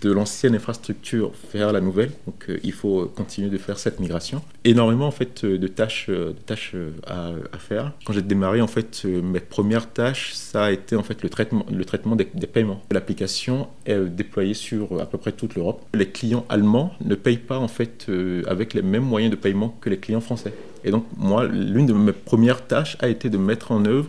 de 0.00 0.12
l'ancienne 0.12 0.54
infrastructure 0.54 1.32
vers 1.52 1.72
la 1.72 1.80
nouvelle. 1.80 2.10
Donc 2.26 2.46
euh, 2.48 2.58
il 2.62 2.72
faut 2.72 3.06
continuer 3.06 3.50
de 3.50 3.58
faire 3.58 3.78
cette 3.78 4.00
migration. 4.00 4.42
Énormément 4.64 5.06
en 5.06 5.10
fait 5.10 5.44
de 5.44 5.66
tâches 5.68 6.10
tâches 6.46 6.74
à, 7.06 7.32
faire. 7.58 7.92
Quand 8.04 8.12
j'ai 8.12 8.22
démarré 8.22 8.60
en 8.60 8.66
fait 8.66 9.04
mes 9.04 9.40
premières 9.40 9.92
tâches 9.92 10.32
ça 10.32 10.64
a 10.64 10.70
été 10.72 10.96
en 10.96 11.02
fait 11.02 11.22
le 11.22 11.28
traitement 11.28 11.64
le 11.70 11.84
traitement 11.84 12.16
des, 12.16 12.24
paiements. 12.24 12.82
L'application 12.90 13.68
est 13.86 13.98
déployée 14.00 14.54
sur 14.54 15.00
à 15.00 15.06
peu 15.06 15.18
près 15.18 15.32
toute 15.32 15.54
l'Europe. 15.54 15.82
Les 15.94 16.08
clients 16.08 16.44
allemands 16.48 16.92
ne 17.04 17.14
payent 17.14 17.36
pas 17.36 17.58
en 17.58 17.68
fait 17.68 18.06
euh, 18.08 18.42
avec 18.46 18.74
les 18.74 18.82
mêmes 18.82 19.04
moyens 19.04 19.30
de 19.30 19.36
paiement 19.36 19.76
que 19.80 19.90
les 19.90 19.98
clients 19.98 20.20
français. 20.20 20.52
Et 20.84 20.90
donc, 20.90 21.04
moi, 21.16 21.44
l'une 21.44 21.86
de 21.86 21.92
mes 21.92 22.12
premières 22.12 22.66
tâches 22.66 22.96
a 23.02 23.08
été 23.08 23.30
de 23.30 23.38
mettre 23.38 23.72
en 23.72 23.84
œuvre 23.84 24.08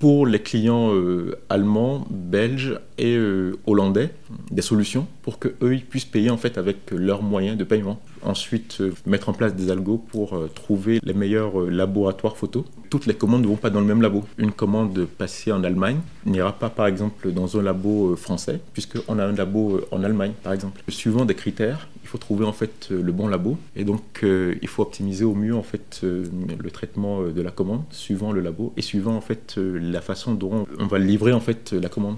pour 0.00 0.26
les 0.26 0.40
clients 0.40 0.92
euh, 0.92 1.38
allemands, 1.48 2.06
belges 2.10 2.78
et 2.98 3.16
euh, 3.16 3.56
hollandais 3.66 4.10
des 4.50 4.60
solutions 4.60 5.06
pour 5.22 5.38
qu'eux 5.38 5.72
ils 5.72 5.84
puissent 5.84 6.04
payer 6.04 6.30
en 6.30 6.36
fait 6.36 6.58
avec 6.58 6.90
leurs 6.90 7.22
moyens 7.22 7.56
de 7.56 7.64
paiement. 7.64 8.00
ensuite 8.22 8.82
mettre 9.06 9.28
en 9.28 9.32
place 9.32 9.54
des 9.54 9.70
algos 9.70 9.98
pour 9.98 10.38
trouver 10.54 11.00
les 11.02 11.14
meilleurs 11.14 11.58
laboratoires 11.70 12.36
photos. 12.36 12.64
Toutes 12.90 13.06
les 13.06 13.14
commandes 13.14 13.42
ne 13.42 13.46
vont 13.46 13.56
pas 13.56 13.70
dans 13.70 13.80
le 13.80 13.86
même 13.86 14.02
labo. 14.02 14.24
Une 14.36 14.52
commande 14.52 15.06
passée 15.06 15.52
en 15.52 15.64
Allemagne 15.64 16.00
n'ira 16.26 16.52
pas 16.52 16.70
par 16.70 16.86
exemple 16.86 17.32
dans 17.32 17.56
un 17.56 17.62
labo 17.62 18.16
français, 18.16 18.60
puisqu'on 18.72 19.18
a 19.18 19.24
un 19.24 19.32
labo 19.32 19.80
en 19.90 20.02
Allemagne 20.02 20.32
par 20.42 20.52
exemple. 20.52 20.82
Suivant 20.88 21.24
des 21.24 21.34
critères, 21.34 21.88
faut 22.14 22.18
trouver 22.18 22.44
en 22.44 22.52
fait 22.52 22.90
le 22.90 23.10
bon 23.10 23.26
labo 23.26 23.58
et 23.74 23.82
donc 23.82 24.24
il 24.24 24.68
faut 24.68 24.82
optimiser 24.82 25.24
au 25.24 25.34
mieux 25.34 25.56
en 25.56 25.64
fait 25.64 26.02
le 26.02 26.70
traitement 26.70 27.22
de 27.22 27.42
la 27.42 27.50
commande 27.50 27.82
suivant 27.90 28.30
le 28.30 28.40
labo 28.40 28.72
et 28.76 28.82
suivant 28.82 29.16
en 29.16 29.20
fait 29.20 29.56
la 29.56 30.00
façon 30.00 30.34
dont 30.34 30.64
on 30.78 30.86
va 30.86 31.00
livrer 31.00 31.32
en 31.32 31.40
fait 31.40 31.72
la 31.72 31.88
commande. 31.88 32.16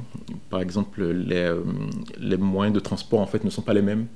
Par 0.51 0.61
exemple, 0.61 1.03
les, 1.03 1.51
les 2.19 2.37
moyens 2.37 2.75
de 2.75 2.81
transport 2.81 3.21
en 3.21 3.27
fait 3.27 3.43
ne 3.43 3.49
sont 3.49 3.63
pas 3.63 3.73
les 3.73 3.81
mêmes 3.81 4.07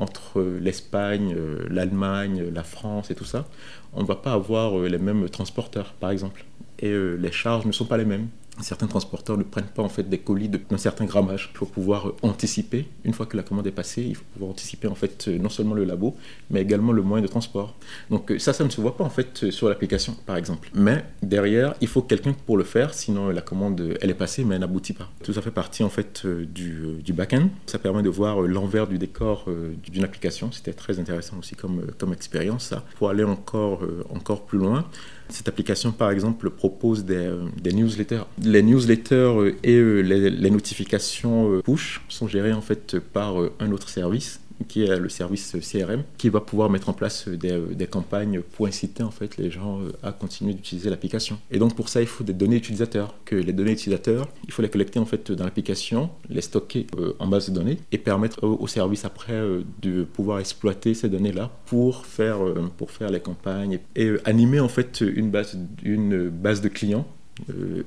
entre 0.00 0.42
l'Espagne, 0.60 1.34
euh, 1.36 1.66
l'Allemagne, 1.68 2.50
la 2.52 2.64
France 2.64 3.10
et 3.10 3.14
tout 3.14 3.24
ça, 3.24 3.46
on 3.92 4.02
ne 4.02 4.06
va 4.06 4.16
pas 4.16 4.32
avoir 4.32 4.78
euh, 4.78 4.88
les 4.88 4.98
mêmes 4.98 5.28
transporteurs, 5.28 5.92
par 6.00 6.10
exemple. 6.10 6.44
Et 6.78 6.88
euh, 6.88 7.16
les 7.16 7.30
charges 7.30 7.66
ne 7.66 7.72
sont 7.72 7.84
pas 7.84 7.98
les 7.98 8.06
mêmes 8.06 8.28
certains 8.62 8.86
transporteurs 8.86 9.36
ne 9.36 9.42
prennent 9.42 9.64
pas 9.64 9.82
en 9.82 9.88
fait 9.88 10.08
des 10.08 10.18
colis 10.18 10.48
d'un 10.48 10.78
certain 10.78 11.04
grammage. 11.04 11.50
Il 11.54 11.58
faut 11.58 11.66
pouvoir 11.66 12.12
anticiper, 12.22 12.86
une 13.04 13.12
fois 13.12 13.26
que 13.26 13.36
la 13.36 13.42
commande 13.42 13.66
est 13.66 13.72
passée, 13.72 14.02
il 14.02 14.14
faut 14.14 14.24
pouvoir 14.32 14.50
anticiper 14.50 14.88
en 14.88 14.94
fait 14.94 15.28
non 15.28 15.48
seulement 15.48 15.74
le 15.74 15.84
labo, 15.84 16.16
mais 16.50 16.60
également 16.60 16.92
le 16.92 17.02
moyen 17.02 17.22
de 17.22 17.28
transport. 17.28 17.74
Donc 18.10 18.32
ça, 18.38 18.52
ça 18.52 18.64
ne 18.64 18.70
se 18.70 18.80
voit 18.80 18.96
pas 18.96 19.04
en 19.04 19.10
fait 19.10 19.50
sur 19.50 19.68
l'application, 19.68 20.16
par 20.26 20.36
exemple. 20.36 20.70
Mais 20.74 21.04
derrière, 21.22 21.74
il 21.80 21.88
faut 21.88 22.02
quelqu'un 22.02 22.32
pour 22.32 22.56
le 22.56 22.64
faire, 22.64 22.94
sinon 22.94 23.28
la 23.28 23.42
commande, 23.42 23.96
elle 24.00 24.10
est 24.10 24.14
passée, 24.14 24.44
mais 24.44 24.54
elle 24.54 24.60
n'aboutit 24.60 24.92
pas. 24.92 25.08
Tout 25.22 25.32
ça 25.32 25.42
fait 25.42 25.50
partie 25.50 25.82
en 25.82 25.90
fait 25.90 26.26
du, 26.26 27.00
du 27.02 27.12
back-end. 27.12 27.48
Ça 27.66 27.78
permet 27.78 28.02
de 28.02 28.08
voir 28.08 28.40
l'envers 28.40 28.86
du 28.86 28.98
décor 28.98 29.44
euh, 29.48 29.72
d'une 29.90 30.04
application. 30.04 30.52
C'était 30.52 30.72
très 30.72 30.98
intéressant 30.98 31.38
aussi 31.38 31.54
comme, 31.54 31.86
comme 31.98 32.12
expérience, 32.12 32.66
ça. 32.66 32.84
Pour 32.96 33.10
aller 33.10 33.24
encore, 33.24 33.84
euh, 33.84 34.04
encore 34.10 34.44
plus 34.44 34.58
loin, 34.58 34.86
cette 35.30 35.48
application, 35.48 35.92
par 35.92 36.10
exemple, 36.10 36.50
propose 36.50 37.04
des, 37.04 37.14
euh, 37.14 37.46
newsletters. 37.64 38.22
Les 38.42 38.62
newsletters 38.62 39.14
euh, 39.14 39.56
et 39.62 39.76
euh, 39.76 40.00
les, 40.00 40.30
les, 40.30 40.50
notifications 40.50 41.60
push 41.62 42.02
sont 42.08 42.28
gérées 42.28 42.52
en 42.52 42.60
fait 42.60 42.98
par 42.98 43.36
un 43.58 43.72
autre 43.72 43.88
service 43.88 44.40
qui 44.68 44.84
est 44.84 44.98
le 44.98 45.08
service 45.08 45.56
CRM, 45.60 46.02
qui 46.18 46.28
va 46.28 46.40
pouvoir 46.40 46.70
mettre 46.70 46.88
en 46.88 46.92
place 46.92 47.28
des, 47.28 47.86
campagnes 47.90 48.40
pour 48.40 48.66
inciter 48.66 49.02
en 49.02 49.10
fait 49.10 49.36
les 49.36 49.50
gens 49.50 49.80
à 50.02 50.12
continuer 50.12 50.54
d'utiliser 50.54 50.90
l'application. 50.90 51.38
Et 51.50 51.58
donc 51.58 51.74
pour 51.74 51.88
ça, 51.88 52.00
il 52.00 52.06
faut 52.06 52.22
des 52.22 52.32
données 52.32 52.56
utilisateurs. 52.56 53.14
Que 53.24 53.34
les 53.34 53.52
données 53.52 53.72
utilisateurs, 53.72 54.28
il 54.46 54.52
faut 54.52 54.62
les 54.62 54.68
collecter 54.68 54.98
en 54.98 55.06
fait 55.06 55.32
dans 55.32 55.44
l'application, 55.44 56.10
les 56.28 56.40
stocker 56.40 56.86
en 57.18 57.26
base 57.26 57.48
de 57.48 57.54
données 57.54 57.78
et 57.90 57.98
permettre 57.98 58.44
au, 58.46 58.66
service 58.66 59.04
après 59.04 59.40
de 59.82 60.04
pouvoir 60.04 60.38
exploiter 60.38 60.94
ces 60.94 61.08
données-là 61.08 61.50
pour 61.66 62.06
faire 62.06 62.38
pour 62.76 62.90
faire 62.90 63.10
les 63.10 63.20
campagnes 63.20 63.80
et 63.96 64.12
animer 64.24 64.60
en 64.60 64.68
fait 64.68 65.00
une 65.00 65.30
base 65.30 65.58
une 65.82 66.28
base 66.28 66.60
de 66.60 66.68
clients 66.68 67.06
euh, 67.08 67.19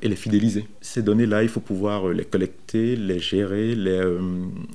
et 0.01 0.07
les 0.07 0.15
fidéliser. 0.15 0.65
Ces 0.81 1.01
données-là, 1.01 1.43
il 1.43 1.49
faut 1.49 1.59
pouvoir 1.59 2.07
euh, 2.07 2.13
les 2.13 2.25
collecter, 2.25 2.95
les 2.95 3.19
gérer, 3.19 3.75
les, 3.75 3.91
euh, 3.91 4.19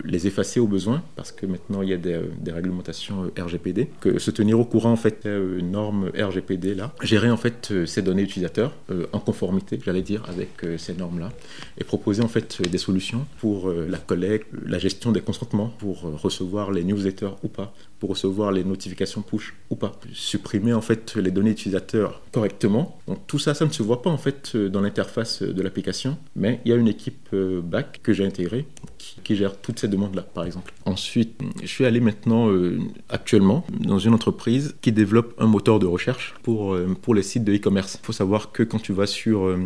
les 0.05 0.27
effacer 0.27 0.61
au 0.61 0.67
besoin, 0.67 1.03
parce 1.17 1.33
que 1.33 1.47
maintenant 1.47 1.83
il 1.83 1.91
y 1.91 1.93
a 1.93 1.97
des, 1.97 2.21
des 2.41 2.53
réglementations 2.53 3.31
RGPD. 3.39 3.89
Que 4.01 4.19
se 4.19 4.31
tenir 4.31 4.59
au 4.59 4.65
courant 4.65 4.93
en 4.93 4.97
fait 4.97 5.27
des 5.27 5.63
normes 5.63 6.11
RGPD 6.19 6.75
là, 6.75 6.93
gérer 7.03 7.31
en 7.31 7.37
fait 7.37 7.73
ces 7.87 8.03
données 8.03 8.23
utilisateurs 8.23 8.75
en 9.13 9.21
conformité, 9.21 9.79
j'allais 9.85 10.03
dire, 10.03 10.25
avec 10.29 10.51
ces 10.79 10.95
normes-là, 10.95 11.31
et 11.79 11.85
proposer 11.85 12.23
en 12.23 12.29
fait 12.29 12.63
des 12.69 12.79
solutions 12.79 13.27
pour 13.39 13.71
la 13.71 13.99
collecte, 13.99 14.49
la 14.67 14.79
gestion 14.79 15.13
des 15.13 15.21
consentements, 15.21 15.69
pour 15.79 16.03
recevoir 16.03 16.71
les 16.71 16.85
newsletters 16.85 17.35
ou 17.43 17.49
pas, 17.49 17.75
pour 17.99 18.11
recevoir 18.11 18.53
les 18.53 18.65
notifications 18.65 19.23
push 19.23 19.55
ou 19.71 19.77
pas, 19.77 19.93
supprimer 20.13 20.73
en 20.73 20.81
fait 20.81 21.17
les 21.17 21.31
données 21.31 21.51
utilisateurs 21.51 22.23
correctement. 22.33 22.99
Donc 23.07 23.27
tout 23.27 23.39
ça, 23.39 23.55
ça 23.55 23.65
ne 23.65 23.71
se 23.71 23.83
voit 23.83 24.03
pas 24.03 24.11
en 24.11 24.19
fait 24.19 24.55
dans 24.69 24.81
l'interface 24.81 25.43
de 25.43 25.63
l'application, 25.63 26.17
mais 26.37 26.61
il 26.65 26.71
y 26.71 26.73
a 26.73 26.77
une 26.77 26.89
équipe 26.89 27.29
euh, 27.33 27.61
back 27.61 28.01
que 28.03 28.13
j'ai 28.13 28.25
intégrée 28.25 28.67
qui, 28.99 29.37
gère 29.37 29.57
toutes 29.61 29.79
ces 29.79 29.89
demandes-là, 29.89 30.23
par 30.23 30.45
exemple. 30.45 30.73
Ensuite, 30.85 31.41
je 31.61 31.67
suis 31.67 31.85
allé 31.85 32.01
maintenant, 32.01 32.49
euh, 32.49 32.79
actuellement, 33.09 33.65
dans 33.79 33.99
une 33.99 34.15
entreprise 34.15 34.75
qui 34.81 34.91
développe 34.91 35.35
un 35.39 35.47
moteur 35.47 35.79
de 35.79 35.87
recherche 35.87 36.35
pour, 36.43 36.75
euh, 36.75 36.97
pour 37.01 37.15
les 37.15 37.23
sites 37.23 37.45
de 37.45 37.55
e-commerce. 37.55 37.99
Il 38.03 38.07
faut 38.07 38.13
savoir 38.13 38.53
que 38.53 38.63
quand 38.63 38.79
tu 38.79 38.93
vas 38.93 39.07
sur, 39.07 39.57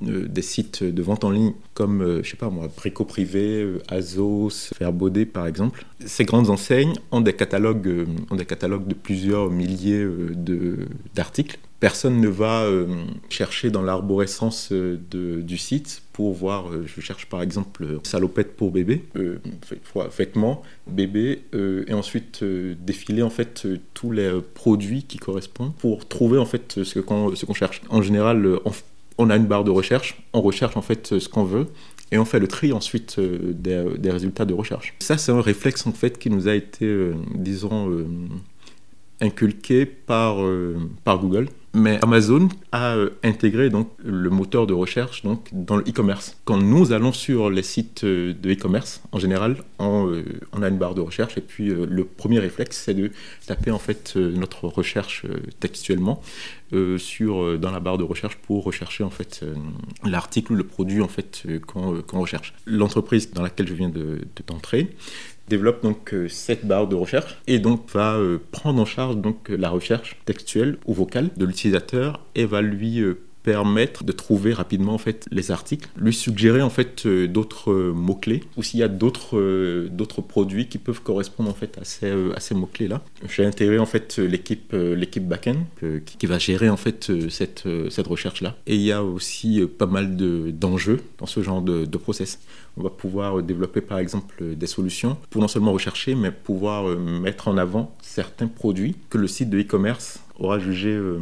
des 0.00 0.42
sites 0.42 0.84
de 0.84 1.02
vente 1.02 1.24
en 1.24 1.30
ligne 1.30 1.54
comme, 1.74 2.20
je 2.22 2.28
sais 2.28 2.36
pas 2.36 2.50
moi, 2.50 2.68
Brico 2.76 3.04
Privé, 3.04 3.78
Azos, 3.88 4.72
Fairbaudet, 4.74 5.26
par 5.26 5.46
exemple, 5.46 5.84
ces 6.04 6.24
grandes 6.24 6.50
enseignes 6.50 6.94
ont 7.10 7.20
des 7.20 7.32
catalogues, 7.32 8.06
ont 8.30 8.36
des 8.36 8.46
catalogues 8.46 8.86
de 8.86 8.94
plusieurs 8.94 9.50
milliers 9.50 10.06
d'articles 11.14 11.58
personne 11.80 12.20
ne 12.20 12.28
va 12.28 12.62
euh, 12.62 12.86
chercher 13.28 13.70
dans 13.70 13.82
l'arborescence 13.82 14.70
euh, 14.72 14.98
du 15.12 15.58
site 15.58 16.02
pour 16.12 16.34
voir, 16.34 16.68
euh, 16.68 16.84
je 16.86 17.00
cherche 17.00 17.26
par 17.26 17.42
exemple 17.42 18.00
salopette 18.02 18.56
pour 18.56 18.72
bébé, 18.72 19.04
vêtements, 20.16 20.62
bébé, 20.86 21.42
et 21.86 21.92
ensuite 21.92 22.42
défiler 22.42 23.22
en 23.22 23.30
fait 23.30 23.66
tous 23.94 24.10
les 24.10 24.40
produits 24.54 25.04
qui 25.04 25.18
correspondent 25.18 25.74
pour 25.76 26.08
trouver 26.08 26.38
en 26.38 26.46
fait 26.46 26.82
ce 26.82 26.98
qu'on 26.98 27.54
cherche. 27.54 27.82
En 27.88 28.02
général, 28.02 28.58
on, 29.18 29.30
a 29.30 29.36
une 29.36 29.46
barre 29.46 29.64
de 29.64 29.70
recherche, 29.70 30.20
on 30.32 30.40
recherche 30.40 30.76
en 30.76 30.82
fait 30.82 31.18
ce 31.18 31.28
qu'on 31.28 31.44
veut 31.44 31.66
et 32.10 32.18
on 32.18 32.24
fait 32.24 32.40
le 32.40 32.48
tri 32.48 32.72
ensuite 32.72 33.20
des, 33.20 34.10
résultats 34.10 34.44
de 34.44 34.54
recherche. 34.54 34.94
Ça, 34.98 35.18
c'est 35.18 35.32
un 35.32 35.40
réflexe 35.40 35.86
en 35.86 35.92
fait 35.92 36.18
qui 36.18 36.30
nous 36.30 36.48
a 36.48 36.54
été, 36.54 37.12
disons, 37.34 38.04
inculqué 39.20 39.86
par 39.86 40.38
Google 41.06 41.48
mais 41.78 41.98
Amazon 42.02 42.48
a 42.72 42.96
euh, 42.96 43.10
intégré 43.22 43.70
donc 43.70 43.90
le 44.04 44.30
moteur 44.30 44.66
de 44.66 44.74
recherche 44.74 45.22
dans 45.52 45.76
le 45.76 45.82
e-commerce. 45.82 46.36
Quand 46.44 46.58
nous 46.58 46.92
allons 46.92 47.12
sur 47.12 47.50
les 47.50 47.62
sites 47.62 48.04
euh, 48.04 48.34
de 48.34 48.52
e-commerce, 48.52 49.02
en 49.12 49.18
général, 49.18 49.56
on, 49.78 50.08
euh, 50.08 50.24
on, 50.52 50.62
a 50.62 50.68
une 50.68 50.78
barre 50.78 50.94
de 50.94 51.00
recherche 51.00 51.38
et 51.38 51.40
puis 51.40 51.68
le 51.68 52.04
premier 52.04 52.38
réflexe, 52.38 52.82
c'est 52.84 52.94
de 52.94 53.10
taper 53.46 53.70
en 53.70 53.78
fait 53.78 54.16
notre 54.16 54.66
recherche 54.66 55.24
textuellement 55.60 56.20
dans 56.70 57.70
la 57.72 57.80
barre 57.80 57.96
de 57.96 58.04
recherche 58.04 58.36
pour 58.36 58.64
rechercher 58.64 59.02
en 59.04 59.10
fait 59.10 59.42
l'article 60.04 60.52
ou 60.52 60.56
le 60.56 60.64
produit 60.64 61.00
en 61.00 61.08
fait 61.08 61.46
qu'on 61.66 62.20
recherche. 62.20 62.52
L'entreprise 62.66 63.32
dans 63.32 63.42
laquelle 63.42 63.68
je 63.68 63.74
viens 63.74 63.88
de 63.88 64.20
d'entrer 64.46 64.94
développe 65.48 65.82
donc 65.82 66.12
euh, 66.14 66.28
cette 66.28 66.66
barre 66.66 66.86
de 66.86 66.94
recherche 66.94 67.38
et 67.46 67.58
donc 67.58 67.90
va 67.92 68.14
euh, 68.14 68.38
prendre 68.50 68.80
en 68.80 68.84
charge 68.84 69.16
donc 69.16 69.48
la 69.48 69.70
recherche 69.70 70.16
textuelle 70.24 70.78
ou 70.86 70.94
vocale 70.94 71.30
de 71.36 71.44
l'utilisateur 71.44 72.20
et 72.34 72.44
va 72.44 72.60
lui 72.60 73.00
euh, 73.00 73.18
permettre 73.50 74.04
de 74.04 74.12
trouver 74.12 74.52
rapidement 74.52 74.94
en 74.94 74.98
fait 74.98 75.26
les 75.30 75.50
articles, 75.50 75.88
lui 75.96 76.12
suggérer 76.12 76.62
en 76.62 76.70
fait 76.70 77.06
d'autres 77.06 77.72
mots 77.72 78.14
clés 78.14 78.44
ou 78.56 78.62
s'il 78.62 78.80
y 78.80 78.82
a 78.82 78.88
d'autres 78.88 79.88
d'autres 79.88 80.20
produits 80.20 80.68
qui 80.68 80.78
peuvent 80.78 81.02
correspondre 81.02 81.50
en 81.50 81.54
fait 81.54 81.78
à 81.78 81.84
ces, 81.84 82.12
à 82.34 82.40
ces 82.40 82.54
mots 82.54 82.68
clés 82.72 82.88
là. 82.88 83.02
J'ai 83.28 83.44
intégré 83.44 83.78
en 83.78 83.86
fait 83.86 84.18
l'équipe 84.18 84.72
l'équipe 84.74 85.26
backend 85.26 85.64
qui, 86.04 86.26
va 86.26 86.38
gérer 86.38 86.68
en 86.68 86.76
fait 86.76 87.10
cette 87.30 87.64
cette 87.90 88.06
recherche 88.06 88.42
là 88.42 88.56
et 88.66 88.74
il 88.74 88.82
y 88.82 88.92
a 88.92 89.02
aussi 89.02 89.62
pas 89.78 89.86
mal 89.86 90.16
de 90.16 90.50
d'enjeux 90.50 91.00
dans 91.18 91.26
ce 91.26 91.42
genre 91.42 91.62
de, 91.62 91.84
de 91.86 91.98
process 91.98 92.38
on 92.78 92.82
va 92.82 92.90
pouvoir 92.90 93.42
développer 93.42 93.80
par 93.80 93.98
exemple 93.98 94.54
des 94.54 94.66
solutions 94.66 95.16
pour 95.30 95.42
non 95.42 95.48
seulement 95.48 95.72
rechercher, 95.72 96.14
mais 96.14 96.30
pouvoir 96.30 96.88
euh, 96.88 96.96
mettre 96.96 97.48
en 97.48 97.56
avant 97.56 97.94
certains 98.02 98.46
produits 98.46 98.96
que 99.10 99.18
le 99.18 99.26
site 99.26 99.50
de 99.50 99.60
e-commerce 99.60 100.20
aura 100.38 100.58
jugé 100.58 100.90
euh, 100.90 101.18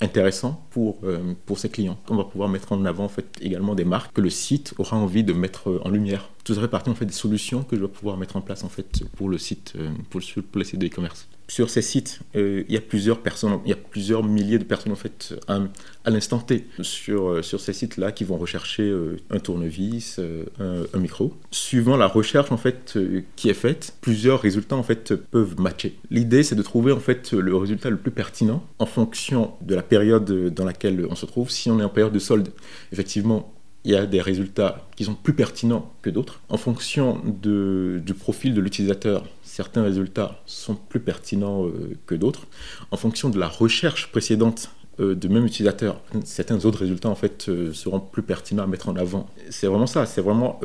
intéressant 0.00 0.66
pour, 0.70 0.98
euh, 1.04 1.34
pour 1.46 1.58
ses 1.58 1.68
clients. 1.68 1.98
On 2.08 2.16
va 2.16 2.24
pouvoir 2.24 2.48
mettre 2.48 2.72
en 2.72 2.84
avant 2.84 3.04
en 3.04 3.08
fait, 3.08 3.38
également 3.40 3.74
des 3.74 3.84
marques 3.84 4.14
que 4.14 4.20
le 4.20 4.30
site 4.30 4.74
aura 4.78 4.96
envie 4.96 5.24
de 5.24 5.32
mettre 5.32 5.80
en 5.84 5.90
lumière. 5.90 6.30
Tout 6.44 6.54
ça 6.54 6.60
fait 6.60 6.68
partie 6.68 6.90
en 6.90 6.94
fait, 6.94 7.06
des 7.06 7.12
solutions 7.12 7.62
que 7.62 7.76
je 7.76 7.82
vais 7.82 7.88
pouvoir 7.88 8.16
mettre 8.16 8.36
en 8.36 8.40
place 8.40 8.64
en 8.64 8.68
fait, 8.68 9.04
pour, 9.16 9.28
le 9.28 9.38
site, 9.38 9.74
pour, 10.10 10.20
le, 10.20 10.42
pour 10.42 10.58
le 10.58 10.64
site 10.64 10.78
de 10.80 10.86
e-commerce 10.86 11.28
sur 11.48 11.70
ces 11.70 11.80
sites, 11.80 12.20
euh, 12.36 12.62
il 12.68 12.74
y 12.74 12.76
a 12.76 12.80
plusieurs 12.80 13.20
personnes, 13.20 13.58
il 13.64 13.70
y 13.70 13.72
a 13.72 13.76
plusieurs 13.76 14.22
milliers 14.22 14.58
de 14.58 14.64
personnes 14.64 14.92
en 14.92 14.96
fait 14.96 15.34
à, 15.48 15.60
l'instant 16.10 16.38
T 16.38 16.66
sur, 16.82 17.28
euh, 17.28 17.42
sur 17.42 17.58
ces 17.58 17.72
sites-là 17.72 18.12
qui 18.12 18.24
vont 18.24 18.36
rechercher 18.36 18.82
euh, 18.82 19.16
un 19.30 19.38
tournevis, 19.38 20.20
un, 20.60 20.98
micro. 20.98 21.34
Suivant 21.50 21.96
la 21.96 22.06
recherche 22.06 22.52
en 22.52 22.58
fait 22.58 22.98
qui 23.34 23.48
est 23.48 23.54
faite, 23.54 23.94
plusieurs 24.02 24.42
résultats 24.42 24.76
en 24.76 24.82
fait 24.82 25.14
peuvent 25.14 25.58
matcher. 25.58 25.96
L'idée 26.10 26.42
c'est 26.42 26.54
de 26.54 26.62
trouver 26.62 26.92
en 26.92 27.00
fait 27.00 27.32
le 27.32 27.56
résultat 27.56 27.88
le 27.88 27.96
plus 27.96 28.10
pertinent 28.10 28.62
en 28.78 28.86
fonction 28.86 29.54
de 29.62 29.74
la 29.74 29.82
période 29.82 30.52
dans 30.52 30.64
laquelle 30.66 31.06
on 31.08 31.14
se 31.14 31.24
trouve. 31.24 31.50
Si 31.50 31.70
on 31.70 31.80
est 31.80 31.84
en 31.84 31.88
période 31.88 32.12
de 32.12 32.18
solde, 32.18 32.50
effectivement 32.92 33.54
il 33.84 33.92
y 33.92 33.96
a 33.96 34.06
des 34.06 34.20
résultats 34.20 34.86
qui 34.96 35.04
sont 35.04 35.14
plus 35.14 35.32
pertinents 35.32 35.94
que 36.02 36.10
d'autres. 36.10 36.40
En 36.48 36.58
fonction 36.58 37.22
du 37.24 38.14
profil 38.14 38.52
de 38.52 38.60
l'utilisateur, 38.60 39.24
certains 39.58 39.82
résultats 39.82 40.40
sont 40.46 40.76
plus 40.76 41.00
pertinents 41.00 41.66
euh, 41.66 41.96
que 42.06 42.14
d'autres. 42.14 42.46
En 42.92 42.96
fonction 42.96 43.28
de 43.28 43.40
la 43.40 43.48
recherche 43.48 44.12
précédente 44.12 44.70
euh, 45.00 45.16
de 45.16 45.26
même 45.26 45.44
utilisateur. 45.46 46.00
Certains 46.22 46.64
autres 46.64 46.78
résultats 46.78 47.08
en 47.08 47.16
fait 47.16 47.48
euh, 47.48 47.72
seront 47.72 47.98
plus 47.98 48.22
pertinents 48.22 48.62
à 48.62 48.68
mettre 48.68 48.88
en 48.88 48.94
avant. 48.94 49.26
C'est 49.50 49.66
vraiment 49.66 49.88
ça, 49.88 50.06
c'est 50.06 50.20
vraiment 50.20 50.60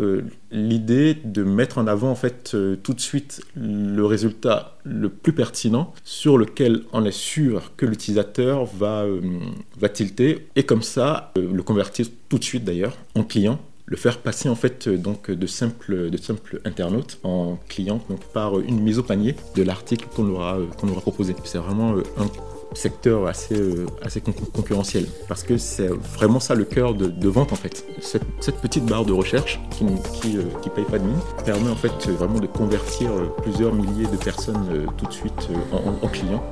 l'idée 0.52 1.16
de 1.26 1.44
mettre 1.44 1.80
en 1.80 1.88
avant 1.88 2.12
en 2.12 2.16
fait 2.16 2.56
tout 2.84 2.94
de 2.94 3.02
suite 3.02 3.42
le 3.56 4.06
résultat 4.06 4.78
le 4.84 5.10
plus 5.10 5.34
pertinent 5.34 5.92
sur 6.04 6.38
lequel 6.38 6.84
on 6.94 7.04
est 7.04 7.18
sûr 7.36 7.72
que 7.76 7.88
l'utilisateur 7.88 8.66
va, 8.66 9.06
va 9.80 9.90
tilter 9.90 10.50
et 10.56 10.64
comme 10.64 10.84
ça 10.84 11.32
le 11.36 11.64
convertir 11.64 12.06
tout 12.30 12.38
de 12.38 12.44
suite 12.44 12.64
d'ailleurs 12.64 12.96
en 13.16 13.24
client 13.24 13.60
le 13.86 13.98
faire 13.98 14.20
passer 14.20 14.50
en 14.50 14.56
fait 14.56 14.88
donc 14.88 15.30
de 15.30 15.48
simple 15.48 16.10
de 16.10 16.18
simple 16.18 16.62
internaute 16.64 17.20
en 17.24 17.58
client 17.68 18.02
donc 18.10 18.24
par 18.34 18.60
une 18.60 18.80
mise 18.80 18.98
au 19.00 19.04
panier 19.04 19.36
de 19.56 19.64
l'article 19.64 20.08
qu'on 20.16 20.30
aura 20.30 20.58
qu'on 20.78 20.88
aura 20.90 21.02
proposé. 21.02 21.36
C'est 21.44 21.58
vraiment 21.58 21.96
un 22.18 22.28
secteur 22.76 23.28
assez, 23.28 23.56
euh, 23.56 23.86
assez 24.02 24.22
concurrentiel. 24.22 25.06
Parce 25.28 25.44
que 25.44 25.58
c'est 25.58 25.88
vraiment 25.88 26.40
ça 26.40 26.56
le 26.56 26.66
cœur 26.66 26.94
de, 26.94 27.28
vente 27.28 27.52
en 27.52 27.56
fait. 27.56 27.86
Cette, 28.00 28.62
petite 28.62 28.86
barre 28.86 29.06
de 29.06 29.14
recherche 29.14 29.60
qui 29.72 29.84
ne 29.84 29.98
qui, 29.98 30.38
euh, 30.38 30.44
paye 30.76 30.86
pas 30.86 31.00
de 31.00 31.04
mine 31.04 31.20
permet 31.46 31.70
en 31.70 31.76
fait 31.76 32.08
vraiment 32.10 32.40
de 32.40 32.48
convertir 32.48 33.12
euh, 33.12 33.28
plusieurs 33.42 33.74
milliers 33.74 34.08
de 34.08 34.18
personnes 34.18 34.88
tout 34.98 35.06
de 35.06 35.14
suite 35.14 35.50
en, 35.72 36.06
en 36.06 36.08
clients. 36.08 36.44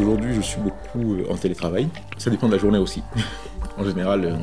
Aujourd'hui, 0.00 0.34
je 0.34 0.40
suis 0.40 0.60
beaucoup 0.60 1.16
en 1.28 1.36
télétravail. 1.36 1.88
Ça 2.16 2.30
dépend 2.30 2.46
de 2.46 2.52
la 2.52 2.58
journée 2.58 2.78
aussi. 2.78 3.02
en 3.76 3.84
général, 3.84 4.38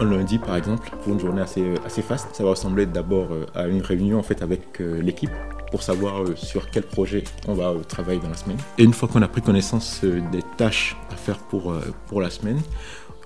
un 0.00 0.04
lundi, 0.04 0.38
par 0.38 0.56
exemple, 0.56 0.90
pour 1.02 1.12
une 1.12 1.20
journée 1.20 1.42
assez, 1.42 1.62
euh, 1.62 1.76
assez 1.84 2.02
faste, 2.02 2.28
ça 2.32 2.42
va 2.42 2.50
ressembler 2.50 2.86
d'abord 2.86 3.28
euh, 3.30 3.46
à 3.54 3.66
une 3.66 3.82
réunion 3.82 4.18
en 4.18 4.22
fait 4.22 4.42
avec 4.42 4.80
euh, 4.80 5.00
l'équipe 5.00 5.30
pour 5.70 5.82
savoir 5.82 6.24
sur 6.36 6.70
quel 6.70 6.84
projet 6.84 7.24
on 7.46 7.54
va 7.54 7.74
travailler 7.88 8.20
dans 8.20 8.28
la 8.28 8.36
semaine. 8.36 8.58
Et 8.78 8.84
une 8.84 8.94
fois 8.94 9.08
qu'on 9.08 9.22
a 9.22 9.28
pris 9.28 9.42
connaissance 9.42 10.04
des 10.04 10.42
tâches 10.56 10.96
à 11.10 11.16
faire 11.16 11.38
pour, 11.38 11.74
pour 12.06 12.20
la 12.20 12.30
semaine, 12.30 12.60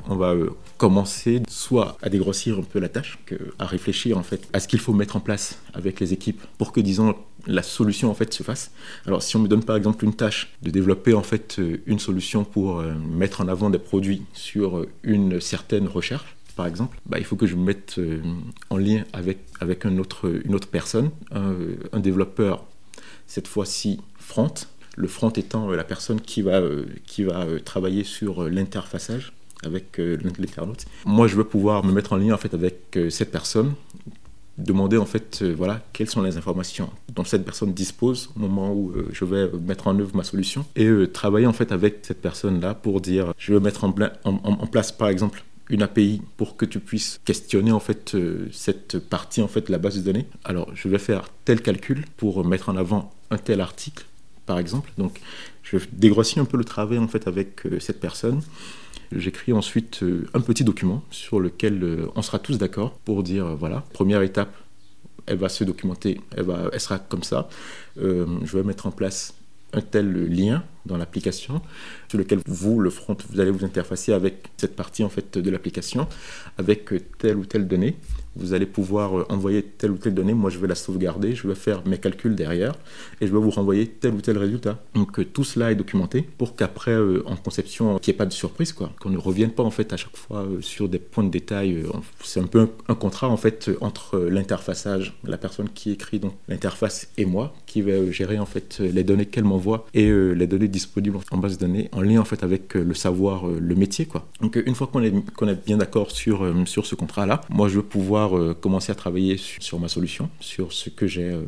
on 0.06 0.16
va 0.16 0.34
commencer 0.76 1.42
soit 1.48 1.96
à 2.02 2.08
dégrossir 2.08 2.58
un 2.58 2.62
peu 2.62 2.78
la 2.78 2.88
tâche, 2.88 3.18
à 3.58 3.66
réfléchir 3.66 4.18
en 4.18 4.22
fait 4.22 4.48
à 4.52 4.60
ce 4.60 4.68
qu'il 4.68 4.80
faut 4.80 4.92
mettre 4.92 5.16
en 5.16 5.20
place 5.20 5.58
avec 5.74 6.00
les 6.00 6.12
équipes 6.12 6.42
pour 6.56 6.72
que 6.72 6.80
disons 6.80 7.14
la 7.46 7.62
solution 7.62 8.10
en 8.10 8.14
fait 8.14 8.32
se 8.32 8.42
fasse. 8.42 8.70
Alors 9.06 9.22
si 9.22 9.36
on 9.36 9.40
me 9.40 9.48
donne 9.48 9.64
par 9.64 9.76
exemple 9.76 10.04
une 10.04 10.14
tâche 10.14 10.52
de 10.62 10.70
développer 10.70 11.14
en 11.14 11.22
fait 11.22 11.60
une 11.86 11.98
solution 11.98 12.44
pour 12.44 12.82
mettre 12.82 13.40
en 13.40 13.48
avant 13.48 13.70
des 13.70 13.78
produits 13.78 14.22
sur 14.32 14.86
une 15.02 15.40
certaine 15.40 15.88
recherche, 15.88 16.36
par 16.58 16.66
exemple, 16.66 16.98
bah, 17.06 17.20
il 17.20 17.24
faut 17.24 17.36
que 17.36 17.46
je 17.46 17.54
me 17.54 17.62
mette 17.62 17.98
euh, 17.98 18.20
en 18.68 18.78
lien 18.78 19.04
avec, 19.12 19.38
avec 19.60 19.84
une 19.84 20.00
autre 20.00 20.26
personne, 20.68 21.10
un, 21.30 22.00
développeur, 22.00 22.64
cette 23.28 23.46
fois-ci 23.46 24.00
front. 24.18 24.52
Le 24.96 25.06
front 25.06 25.30
étant 25.30 25.70
euh, 25.70 25.76
la 25.76 25.84
personne 25.84 26.20
qui 26.20 26.42
va, 26.42 26.58
euh, 26.58 26.86
qui 27.06 27.22
va 27.22 27.46
travailler 27.64 28.02
sur 28.02 28.48
l'interfaçage 28.48 29.32
avec 29.64 29.98
l'internaute. 29.98 30.86
Moi, 31.04 31.26
je 31.26 31.36
veux 31.36 31.44
pouvoir 31.44 31.84
me 31.84 31.92
mettre 31.92 32.12
en 32.12 32.16
lien 32.16 32.34
en 32.34 32.38
fait, 32.38 32.54
avec 32.54 32.98
cette 33.10 33.30
personne, 33.30 33.74
demander 34.56 34.96
en 34.96 35.06
fait 35.06 35.44
voilà 35.44 35.80
quelles 35.92 36.10
sont 36.10 36.20
les 36.20 36.36
informations 36.36 36.90
dont 37.14 37.22
cette 37.22 37.44
personne 37.44 37.72
dispose 37.72 38.30
au 38.34 38.40
moment 38.40 38.72
où 38.72 38.92
je 39.12 39.24
vais 39.24 39.48
mettre 39.64 39.86
en 39.86 39.96
œuvre 40.00 40.16
ma 40.16 40.24
solution 40.24 40.66
et 40.74 40.90
travailler 41.12 41.46
en 41.46 41.52
fait 41.52 41.70
avec 41.70 42.00
cette 42.02 42.20
personne 42.20 42.60
là 42.60 42.74
pour 42.74 43.00
dire 43.00 43.32
je 43.38 43.52
veux 43.52 43.60
mettre 43.60 43.84
en, 43.84 43.92
place 44.66 44.90
par 44.90 45.08
exemple 45.08 45.44
une 45.70 45.82
API 45.82 46.22
pour 46.36 46.56
que 46.56 46.64
tu 46.64 46.80
puisses 46.80 47.20
questionner 47.24 47.72
en 47.72 47.80
fait 47.80 48.14
euh, 48.14 48.48
cette 48.52 48.98
partie 48.98 49.42
en 49.42 49.48
fait 49.48 49.66
de 49.66 49.72
la 49.72 49.78
base 49.78 49.96
de 49.96 50.00
données. 50.00 50.26
Alors 50.44 50.70
je 50.74 50.88
vais 50.88 50.98
faire 50.98 51.30
tel 51.44 51.60
calcul 51.60 52.04
pour 52.16 52.44
mettre 52.44 52.68
en 52.68 52.76
avant 52.76 53.12
un 53.30 53.38
tel 53.38 53.60
article 53.60 54.06
par 54.46 54.58
exemple. 54.58 54.90
Donc 54.96 55.20
je 55.62 55.78
dégrossis 55.92 56.40
un 56.40 56.46
peu 56.46 56.56
le 56.56 56.64
travail 56.64 56.98
en 56.98 57.08
fait 57.08 57.26
avec 57.28 57.66
euh, 57.66 57.78
cette 57.80 58.00
personne. 58.00 58.40
J'écris 59.12 59.52
ensuite 59.52 60.02
euh, 60.02 60.26
un 60.34 60.40
petit 60.40 60.64
document 60.64 61.02
sur 61.10 61.40
lequel 61.40 62.06
on 62.14 62.22
sera 62.22 62.38
tous 62.38 62.58
d'accord 62.58 62.92
pour 63.04 63.22
dire 63.22 63.56
voilà, 63.56 63.84
première 63.92 64.22
étape, 64.22 64.54
elle 65.26 65.38
va 65.38 65.48
se 65.48 65.64
documenter, 65.64 66.20
elle, 66.36 66.44
va, 66.44 66.70
elle 66.72 66.80
sera 66.80 66.98
comme 66.98 67.22
ça. 67.22 67.48
je 67.96 68.56
vais 68.56 68.62
mettre 68.62 68.86
en 68.86 68.90
place 68.90 69.34
un 69.72 69.80
tel 69.80 70.10
lien 70.26 70.64
dans 70.86 70.96
l'application 70.96 71.60
sur 72.08 72.18
lequel 72.18 72.40
vous, 72.46 72.80
le 72.80 72.90
front, 72.90 73.16
vous 73.30 73.40
allez 73.40 73.50
vous 73.50 73.64
interfacer 73.64 74.12
avec 74.12 74.48
cette 74.56 74.74
partie 74.74 75.04
en 75.04 75.08
fait 75.08 75.36
de 75.36 75.50
l'application 75.50 76.08
avec 76.56 76.90
telle 77.18 77.36
ou 77.36 77.44
telle 77.44 77.68
donnée 77.68 77.96
vous 78.36 78.52
allez 78.52 78.66
pouvoir 78.66 79.18
euh, 79.18 79.26
envoyer 79.28 79.62
telle 79.62 79.90
ou 79.90 79.96
telle 79.96 80.14
donnée. 80.14 80.34
Moi, 80.34 80.50
je 80.50 80.58
vais 80.58 80.68
la 80.68 80.74
sauvegarder, 80.74 81.34
je 81.34 81.46
vais 81.46 81.54
faire 81.54 81.82
mes 81.86 81.98
calculs 81.98 82.34
derrière 82.34 82.74
et 83.20 83.26
je 83.26 83.32
vais 83.32 83.38
vous 83.38 83.50
renvoyer 83.50 83.86
tel 83.86 84.14
ou 84.14 84.20
tel 84.20 84.38
résultat. 84.38 84.78
Donc, 84.94 85.18
euh, 85.18 85.24
tout 85.24 85.44
cela 85.44 85.72
est 85.72 85.74
documenté 85.74 86.22
pour 86.38 86.56
qu'après, 86.56 86.92
euh, 86.92 87.22
en 87.26 87.36
conception, 87.36 87.98
qu'il 87.98 88.12
n'y 88.12 88.16
ait 88.16 88.18
pas 88.18 88.26
de 88.26 88.32
surprise, 88.32 88.72
quoi. 88.72 88.92
Qu'on 89.00 89.10
ne 89.10 89.18
revienne 89.18 89.50
pas, 89.50 89.62
en 89.62 89.70
fait, 89.70 89.92
à 89.92 89.96
chaque 89.96 90.16
fois 90.16 90.46
sur 90.60 90.88
des 90.88 90.98
points 90.98 91.24
de 91.24 91.30
détail. 91.30 91.84
C'est 92.22 92.40
un 92.40 92.46
peu 92.46 92.68
un, 92.88 92.94
contrat, 92.94 93.28
en 93.28 93.36
fait, 93.36 93.70
entre 93.80 94.18
l'interfaçage, 94.18 95.14
la 95.24 95.38
personne 95.38 95.68
qui 95.68 95.90
écrit 95.90 96.18
donc 96.18 96.34
l'interface 96.48 97.08
et 97.16 97.24
moi, 97.24 97.54
qui 97.66 97.82
va 97.82 98.10
gérer, 98.10 98.38
en 98.38 98.46
fait, 98.46 98.78
les 98.80 99.04
données 99.04 99.26
qu'elle 99.26 99.44
m'envoie 99.44 99.86
et 99.94 100.10
les 100.10 100.46
données 100.46 100.68
disponibles 100.68 101.18
en 101.30 101.38
base 101.38 101.58
de 101.58 101.66
données 101.66 101.88
en 101.92 102.00
lien, 102.02 102.20
en 102.20 102.24
fait, 102.24 102.42
avec 102.42 102.74
le 102.74 102.94
savoir, 102.94 103.46
le 103.46 103.74
métier, 103.74 104.06
quoi. 104.06 104.26
Donc, 104.40 104.60
une 104.64 104.74
fois 104.74 104.86
qu'on 104.86 105.02
est, 105.02 105.12
qu'on 105.34 105.48
est 105.48 105.66
bien 105.66 105.76
d'accord 105.76 106.10
sur, 106.10 106.46
sur 106.66 106.86
ce 106.86 106.94
contrat-là, 106.94 107.40
moi, 107.50 107.68
je 107.68 107.76
veux 107.76 107.82
pouvoir 107.82 108.17
euh, 108.26 108.54
commencer 108.54 108.92
à 108.92 108.94
travailler 108.94 109.36
sur, 109.36 109.78
ma 109.78 109.88
solution, 109.88 110.30
sur 110.40 110.72
ce 110.72 110.90
que 110.90 111.06
euh, 111.18 111.42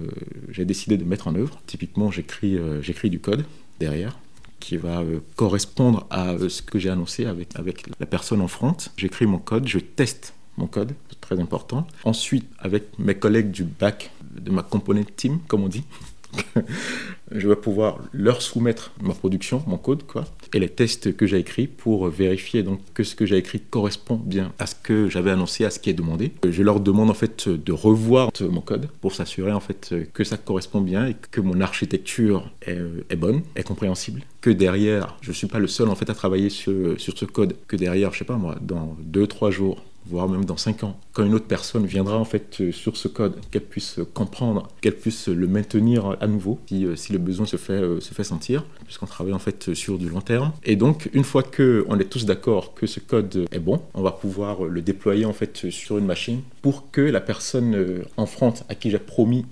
j'ai 0.51 0.65
décidé 0.65 0.97
de 0.97 1.05
mettre 1.05 1.29
en 1.29 1.35
œuvre. 1.35 1.61
Typiquement, 1.67 2.11
j'écris 2.11 2.57
euh, 2.57 2.81
du 3.05 3.21
code 3.21 3.45
derrière 3.79 4.19
qui 4.59 4.77
va 4.77 5.03
correspondre 5.37 6.07
à 6.11 6.37
ce 6.51 6.61
que 6.61 6.79
j'ai 6.79 6.91
annoncé 6.91 7.25
avec, 7.25 7.57
avec 7.57 7.85
la 7.99 8.05
personne 8.05 8.43
en 8.43 8.47
front. 8.47 8.77
J'écris 8.99 9.25
mon 9.25 9.39
code, 9.39 9.67
je 9.67 9.79
teste 9.79 10.35
mon 10.59 10.67
code, 10.67 10.93
très 11.23 11.41
important. 11.41 11.87
Ensuite, 12.05 12.47
avec 12.59 12.99
mes 12.99 13.15
collègues 13.15 13.51
du 13.51 13.65
back, 13.65 14.11
de 14.39 14.51
ma 14.51 14.63
component 14.63 15.07
team, 15.17 15.39
comme 15.49 15.65
on 15.65 15.69
dit, 15.69 15.85
je 17.33 17.49
vais 17.49 17.57
pouvoir 17.57 17.99
leur 18.13 18.43
soumettre 18.43 18.93
ma 19.03 19.15
production, 19.15 19.63
mon 19.67 19.79
code, 19.79 20.05
quoi, 20.05 20.25
et 20.55 20.59
les 20.59 20.69
tests 20.69 21.17
que 21.17 21.27
j'ai 21.27 21.39
écrits 21.39 21.67
pour 21.67 22.09
vérifier 22.09 22.63
donc 22.63 22.81
que 22.95 23.03
ce 23.03 23.15
que 23.15 23.27
j'ai 23.27 23.37
écrit 23.37 23.61
correspond 23.61 24.17
bien 24.17 24.53
à 24.59 24.67
ce 24.67 24.75
que 24.75 25.09
j'avais 25.09 25.31
annoncé, 25.31 25.65
à 25.65 25.71
ce 25.71 25.79
qui 25.79 25.91
est 25.91 25.95
demandé. 25.95 26.33
Je 26.49 26.63
leur 26.63 26.81
demande 26.81 27.11
en 27.11 27.15
fait 27.15 27.49
de 27.49 27.73
revoir 27.73 28.31
mon 28.41 28.61
code 28.61 28.89
pour 29.01 29.15
s'assurer 29.15 29.53
en 29.53 29.61
fait 29.61 29.95
que 30.13 30.25
ça 30.25 30.37
correspond 30.37 30.81
bien 30.81 31.07
et 31.07 31.17
que 31.31 31.41
mon 31.41 31.61
architecture 31.61 32.51
est, 32.63 33.17
bonne, 33.17 33.43
est 33.57 33.63
compréhensible. 33.63 34.23
Que 34.41 34.51
derrière, 34.51 35.17
je 35.21 35.33
suis 35.33 35.47
pas 35.47 35.59
le 35.59 35.67
seul 35.67 35.89
en 35.89 35.95
fait 35.95 36.11
à 36.11 36.15
travailler 36.15 36.51
sur, 36.51 36.99
sur 37.01 37.17
ce 37.17 37.25
code. 37.25 37.57
Que 37.69 37.77
derrière, 37.77 38.13
je 38.13 38.19
sais 38.19 38.25
pas 38.25 38.37
moi, 38.37 38.57
dans 38.61 38.97
2-3 39.13 39.51
jours, 39.51 39.83
voire 40.11 40.29
même 40.29 40.45
dans 40.45 40.57
5 40.57 40.85
ans, 40.85 40.99
quand 41.13 41.25
une 41.25 41.35
autre 41.35 41.47
personne 41.47 41.87
viendra 41.87 42.19
en 42.19 42.25
fait 42.25 42.61
euh, 42.61 42.73
sur 42.73 42.97
ce 42.97 43.09
code, 43.09 43.37
qu'elle 43.51 43.65
puisse 43.65 44.01
comprendre, 44.13 44.69
qu'elle 44.81 44.97
puisse 44.97 45.29
le 45.29 45.47
maintenir 45.47 46.17
à 46.21 46.27
nouveau 46.27 46.59
si, 46.69 46.85
euh, 46.85 46.97
si 46.97 47.13
le 47.13 47.19
besoin 47.19 47.47
se 47.47 47.57
fait, 47.57 47.73
euh, 47.75 48.01
se 48.01 48.13
fait 48.13 48.25
sentir, 48.25 48.65
puisqu'on 48.85 49.07
travaille 49.07 49.33
en 49.33 49.39
fait 49.39 49.73
sur 49.75 49.99
du 49.99 50.09
long 50.09 50.21
terme. 50.21 50.53
Et 50.65 50.77
donc, 50.77 51.09
une 51.13 51.25
fois 51.25 51.43
qu'on 51.43 51.99
est 51.99 52.11
tous 52.11 52.27
d'accord 52.27 52.75
que 52.75 52.87
ce 52.87 53.01
code 53.01 53.47
est 53.53 53.61
bon, 53.61 53.81
on 53.95 54.03
va 54.03 54.11
pouvoir 54.11 54.65
le 54.65 54.83
déployer 54.83 55.25
en 55.25 55.33
fait 55.33 55.71
sur 55.71 55.99
une 55.99 56.07
machine 56.07 56.41
pour 56.63 56.91
que 56.91 57.01
la 57.01 57.21
personne 57.21 58.03
en 58.17 58.27
front 58.27 58.55
à 58.69 58.75
qui 58.75 58.91
j'ai 58.91 58.99
promis 58.99 59.47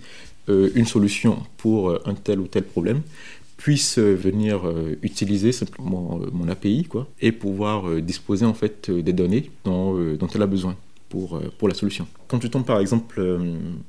une 0.48 0.86
solution 0.86 1.42
pour 1.58 1.98
un 2.06 2.14
tel 2.14 2.40
ou 2.40 2.46
tel 2.46 2.64
problème 2.64 3.02
puisse 3.58 3.98
euh, 3.98 4.14
venir 4.14 4.66
euh, 4.66 4.96
utiliser 5.02 5.52
simplement 5.52 6.20
euh, 6.22 6.30
mon 6.32 6.48
API 6.48 6.84
quoi, 6.84 7.06
et 7.20 7.32
pouvoir 7.32 8.00
disposer 8.00 8.46
en 8.46 8.54
fait 8.54 8.90
des 8.90 9.12
données 9.12 9.50
dont, 9.64 9.94
dont 10.14 10.28
elle 10.34 10.42
a 10.42 10.46
besoin 10.46 10.76
pour, 11.08 11.40
pour 11.58 11.68
la 11.68 11.74
solution. 11.74 12.06
Quand 12.26 12.38
tu 12.38 12.50
tombes 12.50 12.66
par 12.66 12.80
exemple 12.80 13.22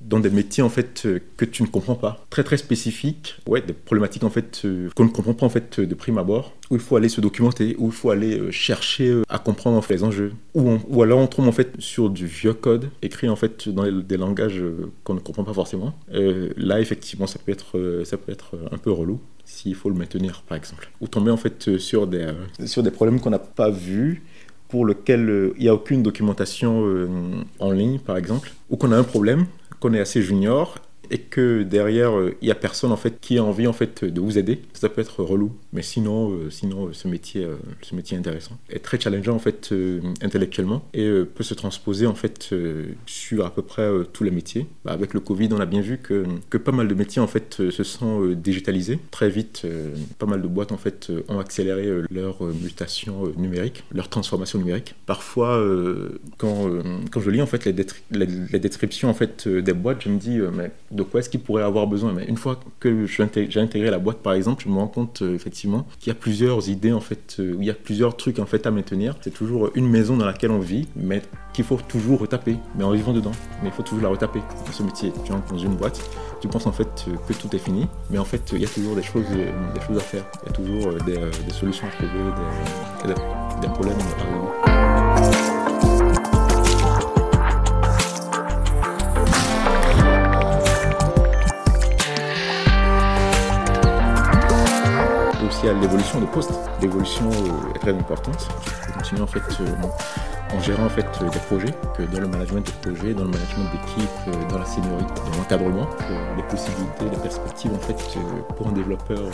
dans 0.01 0.19
des 0.19 0.29
métiers 0.29 0.63
en 0.63 0.69
fait 0.69 1.08
que 1.36 1.45
tu 1.45 1.63
ne 1.63 1.67
comprends 1.67 1.95
pas, 1.95 2.25
très 2.29 2.43
très 2.43 2.58
spécifiques, 2.58 3.36
ouais, 3.47 3.62
des 3.62 3.73
problématiques 3.73 4.23
en 4.23 4.29
fait 4.29 4.65
qu'on 4.95 5.03
ne 5.03 5.10
comprend 5.10 5.34
pas 5.34 5.45
en 5.45 5.49
fait 5.49 5.79
de 5.79 5.95
prime 5.95 6.17
abord, 6.17 6.53
où 6.69 6.75
il 6.75 6.82
faut 6.82 6.95
aller 6.95 7.10
se 7.10 7.19
documenter, 7.19 7.75
où 7.77 7.88
il 7.88 7.91
faut 7.91 8.12
aller 8.12 8.51
chercher 8.51 9.21
à 9.27 9.39
comprendre 9.39 9.86
les 9.89 10.03
enjeux, 10.03 10.34
ou, 10.53 11.03
alors 11.03 11.19
on 11.19 11.27
tombe 11.27 11.47
en 11.47 11.51
fait 11.51 11.73
sur 11.79 12.10
du 12.10 12.25
vieux 12.25 12.53
code 12.53 12.89
écrit 13.01 13.27
en 13.27 13.36
fait 13.36 13.67
dans 13.67 13.91
des 13.91 14.17
langages 14.17 14.63
qu'on 15.03 15.15
ne 15.15 15.19
comprend 15.19 15.43
pas 15.43 15.53
forcément. 15.53 15.93
là 16.10 16.79
effectivement 16.79 17.27
ça 17.27 17.39
peut 17.43 17.51
être 17.51 18.03
ça 18.05 18.17
peut 18.17 18.32
être 18.32 18.58
un 18.71 18.77
peu 18.77 18.91
relou 18.91 19.19
s'il 19.49 19.75
faut 19.75 19.89
le 19.89 19.95
maintenir, 19.95 20.43
par 20.47 20.58
exemple. 20.58 20.91
Ou 21.01 21.08
tomber 21.08 21.32
en 21.32 21.38
fait 21.38 21.67
euh, 21.67 21.79
sur 21.79 22.05
des, 22.05 22.19
euh, 22.19 22.67
sur 22.67 22.84
des 22.84 22.91
problèmes 22.91 23.19
qu'on 23.19 23.32
n'a 23.32 23.39
pas 23.39 23.71
vus, 23.71 24.23
pour 24.69 24.86
lesquels 24.86 25.29
euh, 25.29 25.53
il 25.58 25.63
n'y 25.63 25.69
a 25.69 25.73
aucune 25.73 26.01
documentation 26.03 26.86
en 27.60 27.71
ligne, 27.71 27.99
par 27.99 28.17
exemple, 28.17 28.51
ou 28.69 28.77
qu'on 28.77 28.91
a 28.91 28.97
un 28.97 29.03
problème, 29.03 29.45
qu'on 29.79 29.93
est 29.93 29.99
assez 29.99 30.21
junior, 30.21 30.75
et 31.11 31.17
que 31.17 31.63
derrière 31.63 32.11
il 32.41 32.47
y 32.47 32.51
a 32.51 32.55
personne 32.55 32.91
en 32.91 32.97
fait 32.97 33.19
qui 33.19 33.37
a 33.37 33.43
envie 33.43 33.67
en 33.67 33.73
fait 33.73 34.03
de 34.03 34.21
vous 34.21 34.37
aider, 34.37 34.61
ça 34.73 34.89
peut 34.89 35.01
être 35.01 35.23
relou. 35.23 35.51
Mais 35.73 35.81
sinon, 35.81 36.37
sinon 36.49 36.89
ce 36.93 37.07
métier, 37.07 37.47
ce 37.81 37.95
métier 37.95 38.17
intéressant, 38.17 38.57
est 38.69 38.79
très 38.79 38.99
challengeant 38.99 39.35
en 39.35 39.39
fait 39.39 39.73
intellectuellement 40.21 40.85
et 40.93 41.07
peut 41.35 41.43
se 41.43 41.53
transposer 41.53 42.05
en 42.05 42.15
fait 42.15 42.53
sur 43.05 43.45
à 43.45 43.53
peu 43.53 43.61
près 43.61 43.89
tous 44.13 44.23
les 44.23 44.31
métiers. 44.31 44.67
Bah, 44.85 44.91
avec 44.91 45.13
le 45.13 45.19
Covid, 45.19 45.49
on 45.51 45.59
a 45.59 45.65
bien 45.65 45.81
vu 45.81 45.97
que, 45.97 46.25
que 46.49 46.57
pas 46.57 46.71
mal 46.71 46.87
de 46.87 46.93
métiers 46.93 47.21
en 47.21 47.27
fait 47.27 47.69
se 47.69 47.83
sont 47.83 48.27
digitalisés 48.27 48.99
très 49.11 49.29
vite. 49.29 49.65
pas 50.17 50.25
mal 50.25 50.41
de 50.41 50.47
boîtes 50.47 50.71
en 50.71 50.77
fait 50.77 51.11
ont 51.27 51.39
accéléré 51.39 51.87
leur 52.11 52.43
mutation 52.43 53.31
numérique, 53.37 53.83
leur 53.91 54.09
transformation 54.09 54.59
numérique. 54.59 54.95
Parfois, 55.05 55.63
quand, 56.37 56.69
quand 57.11 57.19
je 57.19 57.29
lis 57.29 57.41
en 57.41 57.47
fait 57.47 57.65
les, 57.65 57.75
les, 58.11 58.59
descriptions 58.59 59.09
en 59.09 59.13
fait 59.13 59.47
des 59.47 59.73
boîtes, 59.73 60.01
je 60.01 60.09
me 60.09 60.17
dis 60.17 60.39
mais 60.53 60.71
de 60.99 61.03
quoi 61.03 61.21
est-ce 61.21 61.29
qu'ils 61.29 61.39
pourraient 61.39 61.63
avoir 61.63 61.88
besoin 61.88 62.13
Mais 62.13 62.25
une 62.25 62.38
fois 62.38 62.59
que 62.79 63.05
j'ai 63.05 63.23
intégré 63.23 63.89
la 63.89 63.99
boîte 63.99 64.17
par 64.17 64.33
exemple, 64.33 64.63
je 64.65 64.69
me 64.69 64.75
rends 64.75 64.88
compte 64.88 65.21
effectivement 65.21 65.88
qu'il 65.99 66.09
y 66.09 66.15
a 66.15 66.19
plusieurs 66.19 66.69
idées 66.69 66.91
en 66.91 66.99
fait, 66.99 67.38
il 67.39 67.63
y 67.63 67.69
a 67.69 67.73
plusieurs 67.73 68.17
trucs 68.17 68.39
en 68.39 68.45
fait 68.45 68.67
à 68.67 68.71
maintenir. 68.71 69.15
C'est 69.21 69.33
toujours 69.33 69.69
une 69.75 69.88
maison 69.88 70.17
dans 70.17 70.25
laquelle 70.25 70.51
on 70.51 70.59
vit, 70.59 70.88
mais 70.95 71.21
qu'il 71.53 71.65
faut 71.65 71.79
toujours 71.88 72.19
retaper, 72.19 72.57
mais 72.75 72.83
en 72.83 72.91
vivant 72.91 73.13
dedans. 73.13 73.31
Mais 73.63 73.69
il 73.69 73.71
faut 73.71 73.83
toujours 73.83 74.03
la 74.03 74.09
retaper. 74.09 74.39
Dans 74.65 74.71
ce 74.71 74.83
métier, 74.83 75.13
tu 75.25 75.31
entres 75.31 75.51
dans 75.51 75.57
une 75.57 75.75
boîte, 75.75 76.01
tu 76.41 76.47
penses 76.47 76.67
en 76.67 76.71
fait 76.71 77.05
que 77.27 77.33
tout 77.33 77.55
est 77.55 77.59
fini, 77.59 77.88
mais 78.09 78.17
en 78.17 78.25
fait 78.25 78.51
il 78.53 78.62
y 78.62 78.65
a 78.65 78.69
toujours 78.69 78.95
des 78.95 79.03
choses, 79.03 79.25
des 79.29 79.81
choses 79.81 79.97
à 79.97 80.01
faire. 80.01 80.25
Il 80.43 80.47
y 80.47 80.49
a 80.49 80.53
toujours 80.53 80.93
des, 81.05 81.53
solutions 81.53 81.88
à 81.88 81.91
trouver, 81.91 83.13
des 83.62 83.67
problèmes 83.67 83.97
à 83.97 84.23
résoudre. 84.25 84.68
À 95.67 95.73
l'évolution 95.73 96.21
de 96.21 96.25
poste. 96.25 96.51
L'évolution 96.81 97.29
est 97.75 97.79
très 97.79 97.93
importante. 97.93 98.47
En 99.19 99.27
fait 99.27 99.41
en 100.53 100.59
gérant 100.62 100.85
en 100.85 100.89
fait 100.89 101.05
des 101.21 101.39
projets, 101.39 101.73
que 101.97 102.03
dans 102.13 102.21
le 102.21 102.27
management 102.27 102.65
de 102.65 102.89
projets, 102.89 103.13
dans 103.13 103.23
le 103.23 103.29
management 103.29 103.69
d'équipe, 103.71 104.49
dans 104.49 104.57
la 104.57 104.65
seniorité, 104.65 105.13
dans 105.31 105.38
l'encadrement, 105.38 105.88
les 106.38 106.43
possibilités, 106.43 107.05
les 107.12 107.21
perspectives 107.21 107.73
en 107.73 107.79
fait 107.79 108.19
pour 108.55 108.67
un 108.67 108.71
développeur 108.71 109.29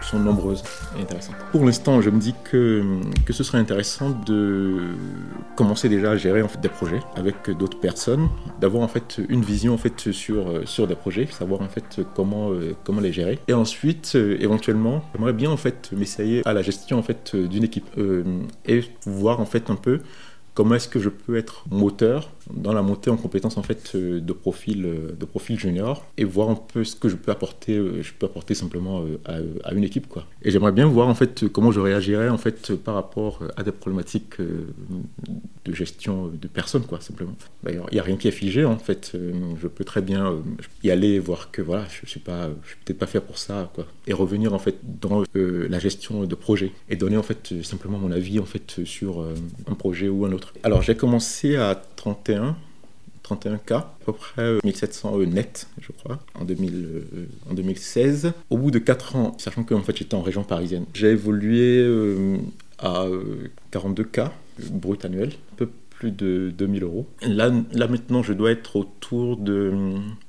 sont 0.00 0.18
nombreuses 0.18 0.62
et 0.96 1.02
intéressantes. 1.02 1.36
Pour 1.52 1.64
l'instant, 1.64 2.00
je 2.00 2.10
me 2.10 2.18
dis 2.18 2.34
que, 2.44 2.82
que 3.26 3.32
ce 3.32 3.42
serait 3.44 3.58
intéressant 3.58 4.10
de 4.10 4.94
commencer 5.56 5.88
déjà 5.88 6.12
à 6.12 6.16
gérer 6.16 6.42
en 6.42 6.48
fait 6.48 6.60
des 6.60 6.68
projets 6.68 7.00
avec 7.16 7.50
d'autres 7.50 7.80
personnes, 7.80 8.28
d'avoir 8.60 8.82
en 8.82 8.88
fait 8.88 9.20
une 9.28 9.42
vision 9.42 9.74
en 9.74 9.78
fait 9.78 10.12
sur, 10.12 10.68
sur 10.68 10.86
des 10.86 10.94
projets, 10.94 11.26
savoir 11.26 11.60
en 11.60 11.68
fait 11.68 12.00
comment, 12.14 12.50
comment 12.84 13.00
les 13.00 13.12
gérer. 13.12 13.38
Et 13.48 13.54
ensuite, 13.54 14.14
éventuellement, 14.14 15.02
j'aimerais 15.14 15.32
bien 15.32 15.50
en 15.50 15.56
fait 15.56 15.90
m'essayer 15.92 16.42
à 16.46 16.52
la 16.52 16.62
gestion 16.62 16.98
en 16.98 17.02
fait 17.02 17.36
d'une 17.36 17.64
équipe 17.64 17.86
euh, 17.98 18.22
et 18.66 18.82
voir 19.06 19.40
en 19.40 19.46
fait 19.46 19.70
un 19.70 19.76
peu 19.76 20.00
comment 20.58 20.74
est-ce 20.74 20.88
que 20.88 20.98
je 20.98 21.08
peux 21.08 21.36
être 21.36 21.62
moteur 21.70 22.32
dans 22.52 22.72
la 22.72 22.82
montée 22.82 23.10
en 23.10 23.16
compétences 23.16 23.58
en 23.58 23.62
fait 23.62 23.92
euh, 23.94 24.18
de 24.18 24.32
profil 24.32 24.86
euh, 24.86 25.12
de 25.12 25.24
profil 25.24 25.56
junior 25.56 26.04
et 26.16 26.24
voir 26.24 26.50
un 26.50 26.56
peu 26.56 26.82
ce 26.82 26.96
que 26.96 27.08
je 27.08 27.14
peux 27.14 27.30
apporter 27.30 27.76
euh, 27.76 28.02
je 28.02 28.12
peux 28.12 28.26
apporter 28.26 28.54
simplement 28.54 29.04
à, 29.24 29.72
une 29.72 29.84
équipe 29.84 30.08
quoi. 30.08 30.24
Et 30.42 30.50
j'aimerais 30.50 30.72
bien 30.72 30.86
voir 30.86 31.06
en 31.06 31.14
fait 31.14 31.46
comment 31.46 31.70
je 31.70 31.78
réagirais 31.78 32.28
en 32.28 32.38
fait 32.38 32.74
par 32.74 32.94
rapport 32.94 33.40
à 33.56 33.62
des 33.62 33.70
problématiques 33.70 34.40
de 34.40 35.72
gestion 35.72 36.26
de 36.26 36.48
personnes 36.48 36.82
quoi 36.82 37.00
simplement. 37.00 37.36
Il 37.68 37.80
n'y 37.92 38.00
a 38.00 38.02
rien 38.02 38.16
qui 38.16 38.26
est 38.26 38.32
figé 38.32 38.64
en 38.64 38.78
fait. 38.78 39.12
Je 39.62 39.68
peux 39.68 39.84
très 39.84 40.02
bien 40.02 40.42
y 40.82 40.90
aller 40.90 41.20
voir 41.20 41.52
que 41.52 41.62
voilà 41.62 41.84
je 41.88 42.08
suis 42.08 42.20
pas 42.20 42.48
je 42.64 42.68
suis 42.70 42.78
peut-être 42.84 42.98
pas 42.98 43.06
fait 43.06 43.20
pour 43.20 43.38
ça 43.38 43.70
quoi 43.74 43.86
et 44.08 44.12
revenir 44.12 44.54
en 44.54 44.58
fait 44.58 44.78
dans 44.82 45.22
la 45.34 45.78
gestion 45.78 46.24
de 46.24 46.34
projet 46.34 46.72
et 46.88 46.96
donner 46.96 47.16
en 47.16 47.22
fait 47.22 47.62
simplement 47.62 47.98
mon 47.98 48.10
avis 48.10 48.40
en 48.40 48.46
fait 48.46 48.80
sur 48.84 49.24
un 49.70 49.74
projet 49.74 50.08
ou 50.08 50.24
un 50.24 50.32
autre 50.32 50.47
alors 50.62 50.82
j'ai 50.82 50.96
commencé 50.96 51.56
à 51.56 51.80
31, 51.96 52.56
31K, 53.24 53.74
à 53.74 53.94
peu 54.04 54.12
près 54.12 54.58
1700 54.64 55.18
euh, 55.18 55.26
net, 55.26 55.68
je 55.80 55.92
crois, 55.92 56.18
en, 56.34 56.44
2000, 56.44 57.02
en 57.50 57.54
2016. 57.54 58.32
Au 58.50 58.58
bout 58.58 58.70
de 58.70 58.78
4 58.78 59.16
ans, 59.16 59.36
sachant 59.38 59.64
que 59.64 59.74
j'étais 59.94 60.14
en 60.14 60.22
région 60.22 60.44
parisienne, 60.44 60.84
j'ai 60.94 61.10
évolué 61.10 61.78
euh, 61.80 62.38
à 62.78 63.06
42K 63.72 64.20
euh, 64.20 64.28
brut 64.70 65.04
annuel, 65.04 65.32
un 65.52 65.56
peu 65.56 65.68
plus 65.90 66.10
de 66.10 66.52
2000 66.56 66.82
euros. 66.82 67.06
Là 67.22 67.50
maintenant, 67.50 68.22
je 68.22 68.32
dois 68.32 68.52
être 68.52 68.76
autour 68.76 69.36
de 69.36 69.72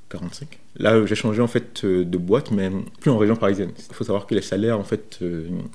45. 0.10 0.60
Là, 0.80 1.06
j'ai 1.06 1.16
changé 1.16 1.42
en 1.42 1.48
fait 1.48 1.86
de 1.86 2.18
boîte, 2.18 2.52
mais 2.52 2.72
plus 3.00 3.12
en 3.12 3.18
région 3.18 3.36
parisienne. 3.36 3.72
Il 3.90 3.96
faut 3.96 4.04
savoir 4.04 4.26
que 4.26 4.34
les 4.34 4.42
salaires 4.42 4.80
en 4.80 4.84
fait 4.84 5.20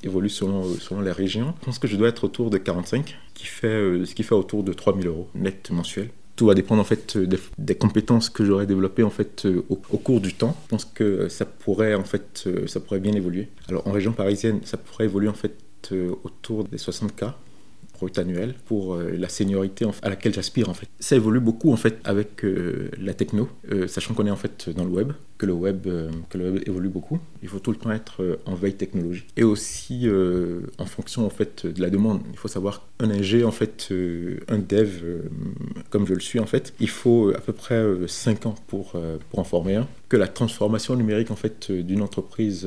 évoluent 0.03 0.29
selon, 0.29 0.63
selon 0.63 1.01
les 1.01 1.11
régions. 1.11 1.53
Je 1.61 1.65
pense 1.65 1.79
que 1.79 1.87
je 1.87 1.95
dois 1.95 2.09
être 2.09 2.23
autour 2.23 2.49
de 2.49 2.57
45 2.57 3.15
qui 3.35 3.45
fait, 3.45 3.67
euh, 3.67 4.05
ce 4.05 4.15
qui 4.15 4.23
fait 4.23 4.33
autour 4.33 4.63
de 4.63 4.73
3000 4.73 5.05
euros 5.05 5.27
net 5.35 5.69
mensuel. 5.69 6.09
Tout 6.35 6.47
va 6.47 6.53
dépendre 6.53 6.81
en 6.81 6.85
fait 6.85 7.17
des, 7.57 7.75
compétences 7.75 8.29
que 8.29 8.43
j'aurai 8.43 8.65
développées 8.65 9.03
en 9.03 9.09
fait 9.09 9.45
euh, 9.45 9.63
au, 9.69 9.75
cours 9.97 10.19
du 10.19 10.33
temps. 10.33 10.57
Je 10.65 10.69
pense 10.69 10.85
que 10.85 11.29
ça 11.29 11.45
pourrait 11.45 11.93
en 11.93 12.03
fait 12.03 12.43
euh, 12.47 12.67
ça 12.67 12.79
pourrait 12.79 12.99
bien 12.99 13.13
évoluer. 13.13 13.47
Alors 13.69 13.87
en 13.87 13.91
région 13.91 14.11
parisienne, 14.11 14.59
ça 14.63 14.77
pourrait 14.77 15.05
évoluer 15.05 15.29
en 15.29 15.33
fait 15.33 15.53
autour 16.23 16.63
des 16.63 16.79
60 16.79 17.15
k 17.15 17.25
brut 17.97 18.17
annuel 18.19 18.55
pour 18.65 18.97
la 18.97 19.29
seniorité 19.29 19.85
à 20.01 20.09
laquelle 20.09 20.33
j'aspire 20.33 20.69
en 20.69 20.73
fait. 20.73 20.87
Ça 20.99 21.15
évolue 21.15 21.39
beaucoup 21.39 21.71
en 21.71 21.77
fait 21.77 21.99
avec 22.03 22.45
la 22.99 23.13
techno, 23.13 23.49
sachant 23.87 24.13
qu'on 24.13 24.25
est 24.25 24.31
en 24.31 24.35
fait 24.35 24.69
dans 24.69 24.83
le 24.83 24.91
web 24.91 25.13
que 25.37 25.45
le 25.45 25.53
web, 25.53 25.87
euh, 25.87 26.09
que 26.29 26.37
le 26.37 26.51
web 26.51 26.63
évolue 26.67 26.89
beaucoup. 26.89 27.19
Il 27.43 27.49
faut 27.49 27.59
tout 27.59 27.71
le 27.71 27.77
temps 27.77 27.91
être 27.91 28.23
euh, 28.23 28.39
en 28.45 28.55
veille 28.55 28.75
technologique. 28.75 29.27
Et 29.35 29.43
aussi 29.43 30.07
euh, 30.07 30.61
en 30.77 30.85
fonction 30.85 31.25
en 31.25 31.29
fait 31.29 31.65
de 31.65 31.81
la 31.81 31.89
demande. 31.89 32.21
Il 32.31 32.37
faut 32.37 32.47
savoir 32.47 32.87
un 32.99 33.09
ingé 33.09 33.43
en 33.43 33.51
fait, 33.51 33.89
un 34.47 34.57
dev 34.57 34.89
comme 35.89 36.07
je 36.07 36.13
le 36.13 36.19
suis 36.19 36.39
en 36.39 36.45
fait, 36.45 36.73
il 36.79 36.89
faut 36.89 37.33
à 37.35 37.39
peu 37.39 37.51
près 37.51 37.83
5 38.07 38.45
ans 38.45 38.55
pour, 38.67 38.93
pour 39.29 39.39
en 39.39 39.43
former 39.43 39.75
un. 39.75 39.87
Que 40.15 40.19
la 40.21 40.29
transformation 40.29 40.95
numérique 40.95 41.29
en 41.29 41.35
fait 41.35 41.73
d'une 41.73 42.01
entreprise 42.01 42.65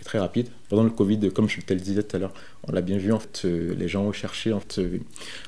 est 0.00 0.02
très 0.02 0.18
rapide. 0.18 0.48
Pendant 0.70 0.82
le 0.82 0.88
Covid, 0.88 1.30
comme 1.30 1.46
je 1.46 1.60
te 1.60 1.74
le 1.74 1.80
disais 1.80 2.02
tout 2.02 2.16
à 2.16 2.18
l'heure, 2.18 2.32
on 2.66 2.72
l'a 2.72 2.80
bien 2.80 2.96
vu 2.96 3.12
en 3.12 3.18
fait, 3.18 3.44
les 3.44 3.86
gens 3.86 4.04
ont 4.04 4.12
cherché 4.12 4.50
en 4.54 4.60
fait, 4.60 4.80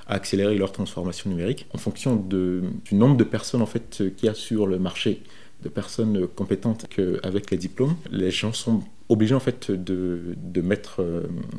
à 0.07 0.13
accélérer 0.17 0.59
leur 0.59 0.73
transformation 0.73 1.31
numérique 1.31 1.67
en 1.73 1.79
fonction 1.79 2.17
du 2.17 2.61
nombre 2.93 3.17
de 3.17 3.25
personnes 3.25 3.63
en 3.63 3.67
fait 3.67 4.03
qu'il 4.15 4.27
y 4.27 4.29
a 4.29 4.35
sur 4.35 4.67
le 4.67 4.79
marché 4.79 5.23
de 5.63 5.69
personnes 5.69 6.27
compétentes 6.29 6.87
qu'avec 6.89 7.51
les 7.51 7.57
diplômes, 7.57 7.97
les 8.11 8.31
gens 8.31 8.53
sont 8.53 8.83
obligés 9.09 9.35
en 9.35 9.41
fait 9.41 9.71
de, 9.71 10.35
de, 10.37 10.61
mettre, 10.61 11.03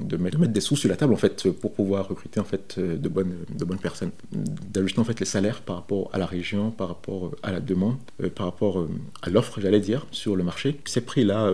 de, 0.01 0.17
mettre, 0.17 0.38
des 0.45 0.62
sous 0.62 0.75
sur 0.75 0.89
la 0.89 0.95
table 0.95 1.13
en 1.13 1.17
fait 1.17 1.49
pour 1.49 1.73
pouvoir 1.73 2.07
recruter 2.07 2.39
en 2.39 2.43
fait 2.43 2.79
de 2.79 3.09
bonnes, 3.09 3.38
de 3.49 3.65
bonnes 3.65 3.79
personnes, 3.79 4.12
d'ajuster 4.31 4.99
en 4.99 5.03
fait 5.03 5.19
les 5.19 5.25
salaires 5.25 5.62
par 5.62 5.77
rapport 5.77 6.09
à 6.13 6.19
la 6.19 6.25
région, 6.25 6.71
par 6.71 6.89
rapport 6.89 7.31
à 7.41 7.51
la 7.51 7.59
demande, 7.59 7.97
euh, 8.21 8.29
par 8.29 8.45
rapport 8.45 8.79
euh, 8.79 8.89
à 9.21 9.29
l'offre 9.29 9.59
j'allais 9.59 9.79
dire 9.79 10.05
sur 10.12 10.35
le 10.35 10.43
marché. 10.43 10.79
Ces 10.85 11.01
prix 11.01 11.23
là, 11.23 11.51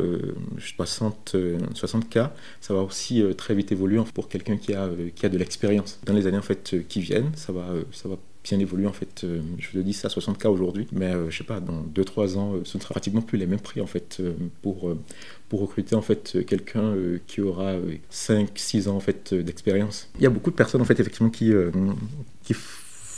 60 0.60 1.36
60 1.74 2.10
k, 2.10 2.20
ça 2.60 2.74
va 2.74 2.82
aussi 2.82 3.22
euh, 3.22 3.34
très 3.34 3.56
vite 3.56 3.72
évoluer 3.72 4.02
pour 4.14 4.28
quelqu'un 4.28 4.58
qui 4.58 4.74
a 4.74 4.90
qui 5.16 5.26
a 5.26 5.30
de 5.30 5.38
l'expérience. 5.38 6.00
Dans 6.06 6.14
les 6.14 6.28
années 6.28 6.38
en 6.38 6.42
fait 6.42 6.76
qui 6.90 7.00
viennent, 7.00 7.32
ça 7.36 7.54
va 7.54 7.68
ça 7.92 8.10
va 8.10 8.18
bien 8.46 8.60
évolué 8.60 8.88
en 8.88 8.94
fait. 8.94 9.24
Euh, 9.24 9.42
je 9.58 9.72
te 9.72 9.78
dis 9.80 9.94
ça 9.94 10.08
60K 10.08 10.48
aujourd'hui, 10.48 10.88
mais 10.92 11.14
euh, 11.14 11.30
je 11.30 11.38
sais 11.38 11.44
pas, 11.44 11.60
dans 11.60 11.84
2-3 11.96 12.38
ans, 12.38 12.54
euh, 12.54 12.62
ce 12.64 12.78
ne 12.78 12.82
sera 12.82 12.94
pratiquement 12.94 13.22
plus 13.22 13.38
les 13.38 13.48
mêmes 13.48 13.60
prix 13.60 13.82
en 13.82 13.88
fait 13.88 14.22
pour, 14.62 14.96
pour 15.50 15.62
recruter 15.62 15.96
en 15.96 16.02
fait 16.02 16.38
quelqu'un 16.46 16.94
qui 17.28 17.42
aura 17.42 17.74
5-6 18.12 18.88
ans 18.88 18.96
en 18.96 19.00
fait 19.00 19.34
d'expérience. 19.34 20.10
Il 20.18 20.24
y 20.24 20.28
a 20.28 20.30
beaucoup 20.30 20.52
de 20.52 20.56
personnes 20.56 20.82
en 20.82 20.86
fait 20.86 21.00
effectivement 21.00 21.30
qui, 21.30 21.52
qui 22.44 22.56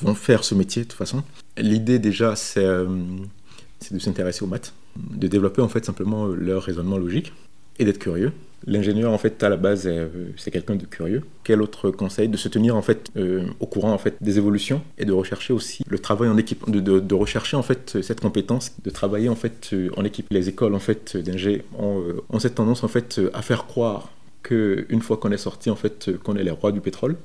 vont 0.01 0.15
faire 0.15 0.43
ce 0.43 0.55
métier 0.55 0.83
de 0.83 0.87
toute 0.87 0.97
façon. 0.97 1.23
L'idée 1.57 1.99
déjà 1.99 2.35
c'est 2.35 2.63
de 2.63 3.99
s'intéresser 3.99 4.43
aux 4.43 4.47
maths, 4.47 4.73
de 4.95 5.27
développer 5.27 5.61
en 5.61 5.69
fait 5.69 5.85
simplement 5.85 6.27
leur 6.27 6.63
raisonnement 6.63 6.97
logique 6.97 7.33
et 7.79 7.85
d'être 7.85 7.99
curieux. 7.99 8.31
L'ingénieur, 8.65 9.13
en 9.13 9.17
fait, 9.17 9.41
à 9.43 9.49
la 9.49 9.57
base, 9.57 9.83
euh, 9.85 10.07
c'est 10.35 10.51
quelqu'un 10.51 10.75
de 10.75 10.85
curieux. 10.85 11.23
Quel 11.43 11.61
autre 11.61 11.91
conseil 11.91 12.27
De 12.27 12.37
se 12.37 12.47
tenir, 12.47 12.75
en 12.75 12.81
fait, 12.81 13.11
euh, 13.15 13.43
au 13.59 13.67
courant, 13.67 13.93
en 13.93 13.97
fait, 13.97 14.15
des 14.19 14.37
évolutions 14.37 14.81
et 14.97 15.05
de 15.05 15.13
rechercher 15.13 15.53
aussi 15.53 15.83
le 15.87 15.99
travail 15.99 16.29
en 16.29 16.37
équipe, 16.37 16.69
de, 16.69 17.15
rechercher, 17.15 17.55
en 17.55 17.61
fait, 17.61 18.01
cette 18.01 18.19
compétence, 18.19 18.71
de 18.83 18.89
travailler, 18.89 19.29
en 19.29 19.35
fait, 19.35 19.69
euh, 19.73 19.89
en 19.95 20.03
équipe. 20.03 20.27
Les 20.31 20.49
écoles, 20.49 20.73
en 20.73 20.79
fait, 20.79 21.17
d'ingé 21.17 21.63
ont, 21.77 22.03
ont, 22.29 22.39
cette 22.39 22.55
tendance, 22.55 22.83
en 22.83 22.87
fait, 22.87 23.21
à 23.33 23.41
faire 23.41 23.67
croire 23.67 24.11
qu'une 24.43 25.01
fois 25.01 25.17
qu'on 25.17 25.31
est 25.31 25.37
sorti, 25.37 25.69
en 25.69 25.75
fait, 25.75 26.17
qu'on 26.23 26.35
est 26.35 26.43
les 26.43 26.51
rois 26.51 26.71
du 26.71 26.81
pétrole, 26.81 27.15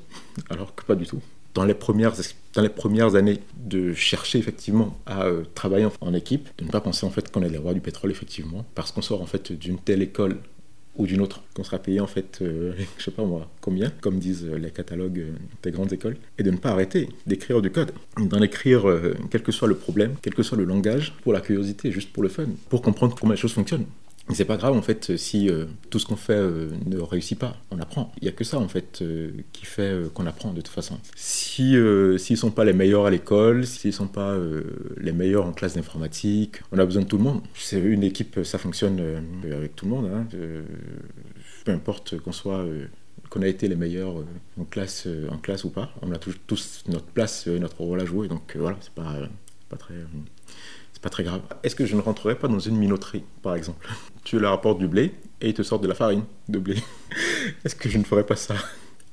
alors 0.51 0.75
que 0.75 0.85
pas 0.85 0.95
du 0.95 1.07
tout. 1.07 1.21
Dans 1.55 1.65
les 1.65 1.75
premières, 1.75 2.15
dans 2.55 2.63
les 2.63 2.69
premières 2.69 3.15
années, 3.15 3.41
de 3.57 3.93
chercher 3.93 4.39
effectivement 4.39 4.99
à 5.07 5.27
travailler 5.55 5.85
en, 5.85 5.93
en 6.01 6.15
équipe, 6.15 6.49
de 6.59 6.65
ne 6.65 6.71
pas 6.71 6.81
penser 6.81 7.05
en 7.05 7.11
fait 7.11 7.31
qu'on 7.31 7.43
est 7.43 7.51
les 7.51 7.59
rois 7.59 7.75
du 7.75 7.81
pétrole 7.81 8.11
effectivement, 8.11 8.65
parce 8.75 8.91
qu'on 8.91 9.03
sort 9.03 9.21
en 9.21 9.27
fait 9.27 9.53
d'une 9.53 9.79
telle 9.79 10.01
école 10.01 10.39
ou 10.97 11.07
d'une 11.07 11.21
autre, 11.21 11.43
qu'on 11.55 11.65
sera 11.65 11.79
payé 11.79 12.01
en 12.01 12.07
fait, 12.07 12.39
euh, 12.43 12.73
je 12.99 13.05
sais 13.05 13.11
pas 13.11 13.25
moi, 13.25 13.49
combien, 13.61 13.91
comme 14.01 14.19
disent 14.19 14.45
les 14.45 14.71
catalogues 14.71 15.21
euh, 15.21 15.33
des 15.63 15.71
grandes 15.71 15.93
écoles, 15.93 16.17
et 16.39 16.43
de 16.43 16.51
ne 16.51 16.57
pas 16.57 16.71
arrêter 16.71 17.09
d'écrire 17.27 17.63
du 17.63 17.71
code, 17.71 17.93
d'en 18.19 18.43
écrire 18.43 18.89
euh, 18.89 19.17
quel 19.31 19.43
que 19.43 19.53
soit 19.53 19.69
le 19.69 19.77
problème, 19.77 20.15
quel 20.21 20.35
que 20.35 20.43
soit 20.43 20.59
le 20.59 20.65
langage, 20.65 21.15
pour 21.23 21.33
la 21.33 21.41
curiosité, 21.41 21.91
juste 21.91 22.13
pour 22.13 22.23
le 22.23 22.29
fun, 22.29 22.47
pour 22.69 22.83
comprendre 22.83 23.17
comment 23.19 23.33
les 23.33 23.39
choses 23.39 23.53
fonctionnent. 23.53 23.87
C'est 24.31 24.45
pas 24.45 24.57
grave 24.57 24.75
en 24.77 24.83
fait 24.83 25.17
si 25.17 25.51
euh, 25.51 25.67
tout 25.91 25.99
ce 25.99 26.07
qu'on 26.07 26.17
fait 26.17 26.35
euh, 26.35 26.69
ne 26.87 26.99
réussit 26.99 27.39
pas, 27.39 27.57
on 27.71 27.79
apprend. 27.81 28.13
Il 28.21 28.25
y 28.25 28.29
a 28.29 28.33
que 28.33 28.45
ça 28.45 28.59
en 28.59 28.69
fait 28.69 29.01
euh, 29.03 29.33
qui 29.53 29.67
fait 29.67 29.93
qu'on 30.15 30.27
apprend 30.27 30.53
de 30.53 30.61
toute 30.61 30.69
façon. 30.69 30.99
Si 31.17 31.77
s'ils 32.19 32.37
sont 32.37 32.51
pas 32.51 32.65
les 32.65 32.73
meilleurs 32.73 33.07
à 33.07 33.11
l'école, 33.11 33.67
s'ils 33.67 33.93
sont 33.93 34.07
pas 34.07 34.37
les 34.97 35.13
meilleurs 35.13 35.47
en 35.47 35.53
classe 35.53 35.75
d'informatique, 35.75 36.61
on 36.71 36.79
a 36.79 36.85
besoin 36.85 37.03
de 37.03 37.09
tout 37.09 37.19
le 37.19 37.25
monde. 37.25 37.41
C'est 37.55 37.81
une 37.81 38.05
équipe, 38.05 38.41
ça 38.45 38.59
fonctionne 38.59 39.01
avec 39.45 39.75
tout 39.77 39.87
le 39.87 39.91
monde. 39.91 40.11
hein. 40.13 40.27
Peu 41.65 41.73
importe 41.73 42.19
qu'on 42.19 42.33
soit 42.33 42.65
qu'on 43.31 43.43
a 43.43 43.47
été 43.49 43.67
les 43.67 43.77
meilleurs 43.77 44.15
en 44.61 44.65
classe 44.65 45.09
en 45.31 45.39
classe 45.39 45.65
ou 45.65 45.71
pas, 45.71 45.91
on 46.03 46.13
a 46.13 46.19
tous, 46.19 46.85
notre 46.89 47.07
place, 47.07 47.49
euh, 47.49 47.59
notre 47.59 47.81
rôle 47.81 48.01
à 48.01 48.05
jouer. 48.05 48.29
Donc 48.29 48.57
voilà, 48.57 48.77
c'est 48.81 48.93
pas 48.93 49.17
pas 49.69 49.77
très 49.77 49.95
pas 51.03 51.11
très 51.11 51.25
grave. 51.25 51.43
Est-ce 51.65 51.75
que 51.75 51.85
je 51.85 51.97
ne 51.97 52.01
rentrerai 52.01 52.37
pas 52.37 52.49
dans 52.49 52.59
une 52.61 52.77
minoterie, 52.77 53.25
par 53.43 53.55
exemple? 53.57 53.87
Tu 54.25 54.39
leur 54.39 54.53
apportes 54.53 54.79
du 54.79 54.87
blé 54.89 55.13
et 55.41 55.49
ils 55.49 55.55
te 55.55 55.63
sortent 55.63 55.83
de 55.83 55.89
la 55.89 55.95
farine 55.95 56.23
de 56.49 56.59
blé. 56.59 56.77
Est-ce 57.65 57.75
que 57.75 57.89
je 57.89 57.99
ne 57.99 58.05
ferais 58.05 58.25
pas 58.25 58.37
ça? 58.37 58.55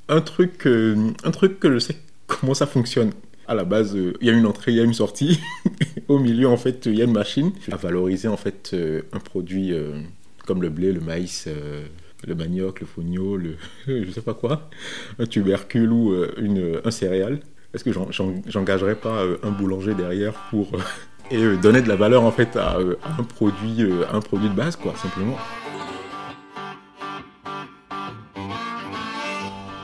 Un 0.07 0.21
truc, 0.21 0.65
euh, 0.67 1.11
un 1.23 1.31
truc 1.31 1.59
que 1.59 1.71
je 1.73 1.79
sais 1.79 1.95
comment 2.27 2.53
ça 2.53 2.67
fonctionne. 2.67 3.11
À 3.47 3.55
la 3.55 3.63
base, 3.63 3.95
euh, 3.95 4.13
il 4.21 4.27
y 4.27 4.29
a 4.29 4.33
une 4.33 4.45
entrée, 4.45 4.71
il 4.71 4.77
y 4.77 4.79
a 4.79 4.83
une 4.83 4.93
sortie. 4.93 5.39
Au 6.07 6.19
milieu, 6.19 6.47
en 6.47 6.57
fait, 6.57 6.85
il 6.85 6.95
y 6.95 7.01
a 7.01 7.05
une 7.05 7.11
machine 7.13 7.51
à 7.71 7.75
valoriser 7.77 8.27
en 8.27 8.37
fait 8.37 8.71
euh, 8.73 9.01
un 9.11 9.19
produit 9.19 9.73
comme 10.45 10.61
le 10.61 10.69
blé, 10.69 10.91
le 10.91 10.99
maïs, 11.01 11.47
le 12.27 12.35
manioc, 12.35 12.81
le 12.81 12.87
fonio, 12.87 13.37
le 13.37 13.55
je 13.87 14.09
sais 14.11 14.21
pas 14.21 14.33
quoi, 14.33 14.69
un 15.19 15.25
tubercule 15.25 15.91
ou 15.91 16.13
une, 16.37 16.79
un 16.83 16.91
céréal. 16.91 17.39
Est-ce 17.73 17.83
que 17.83 17.91
j'en- 17.91 18.11
j'en- 18.11 18.41
j'engagerais 18.47 18.95
pas 18.95 19.23
un 19.43 19.51
boulanger 19.51 19.93
derrière 19.93 20.33
pour 20.49 20.71
et 21.31 21.41
euh, 21.43 21.57
donner 21.57 21.81
de 21.81 21.87
la 21.87 21.95
valeur 21.95 22.23
à, 22.25 22.33
euh, 22.77 22.97
à 23.03 23.19
un 23.19 23.23
produit, 23.23 23.81
euh, 23.81 24.05
un 24.11 24.19
produit 24.19 24.49
de 24.49 24.53
base, 24.53 24.75
quoi, 24.75 24.93
simplement. 24.95 25.37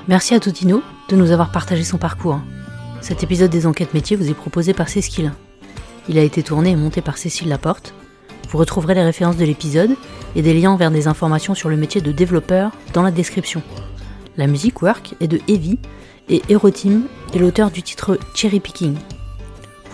Merci 0.07 0.35
à 0.35 0.39
Totino 0.39 0.83
de 1.09 1.15
nous 1.15 1.31
avoir 1.31 1.51
partagé 1.51 1.83
son 1.83 1.97
parcours. 1.97 2.39
Cet 3.01 3.23
épisode 3.23 3.51
des 3.51 3.65
enquêtes 3.65 3.93
métiers 3.93 4.15
vous 4.15 4.29
est 4.29 4.35
proposé 4.35 4.73
par 4.73 4.89
Cécile. 4.89 5.31
Il 6.07 6.17
a 6.17 6.21
été 6.21 6.43
tourné 6.43 6.71
et 6.71 6.75
monté 6.75 7.01
par 7.01 7.17
Cécile 7.17 7.49
Laporte. 7.49 7.93
Vous 8.49 8.57
retrouverez 8.57 8.93
les 8.93 9.03
références 9.03 9.37
de 9.37 9.45
l'épisode 9.45 9.95
et 10.35 10.41
des 10.41 10.53
liens 10.53 10.77
vers 10.77 10.91
des 10.91 11.07
informations 11.07 11.55
sur 11.55 11.69
le 11.69 11.77
métier 11.77 12.01
de 12.01 12.11
développeur 12.11 12.71
dans 12.93 13.01
la 13.01 13.11
description. 13.11 13.63
La 14.37 14.47
musique 14.47 14.81
Work 14.81 15.15
est 15.19 15.27
de 15.27 15.39
Evie 15.47 15.79
et 16.29 16.41
Erotim 16.49 17.03
est 17.33 17.39
l'auteur 17.39 17.71
du 17.71 17.81
titre 17.81 18.19
Cherry 18.35 18.59
Picking. 18.59 18.95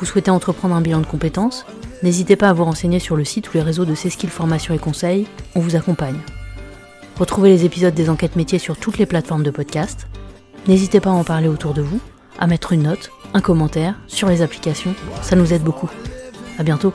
Vous 0.02 0.08
souhaitez 0.08 0.32
entreprendre 0.32 0.74
un 0.74 0.82
bilan 0.82 1.00
de 1.00 1.06
compétences 1.06 1.64
N'hésitez 2.02 2.36
pas 2.36 2.50
à 2.50 2.54
vous 2.54 2.66
renseigner 2.66 2.98
sur 2.98 3.16
le 3.16 3.24
site 3.24 3.50
ou 3.50 3.52
les 3.54 3.62
réseaux 3.62 3.86
de 3.86 3.94
Céskill 3.94 4.32
Formation 4.32 4.74
et 4.74 4.80
Conseil, 4.80 5.28
on 5.54 5.60
vous 5.60 5.76
accompagne. 5.76 6.18
Retrouvez 7.20 7.52
les 7.52 7.66
épisodes 7.66 7.94
des 7.94 8.10
enquêtes 8.10 8.36
métiers 8.36 8.58
sur 8.58 8.78
toutes 8.78 8.98
les 8.98 9.06
plateformes 9.06 9.44
de 9.44 9.52
podcast. 9.52 10.08
N'hésitez 10.68 11.00
pas 11.00 11.12
à 11.12 11.14
en 11.14 11.24
parler 11.24 11.48
autour 11.48 11.76
de 11.76 11.84
vous, 11.84 12.00
à 12.40 12.48
mettre 12.48 12.74
une 12.74 12.84
note, 12.84 13.12
un 13.36 13.42
commentaire 13.42 13.94
sur 14.08 14.28
les 14.28 14.42
applications, 14.42 14.96
ça 15.22 15.36
nous 15.36 15.54
aide 15.54 15.64
beaucoup. 15.64 15.90
À 16.58 16.64
bientôt 16.64 16.92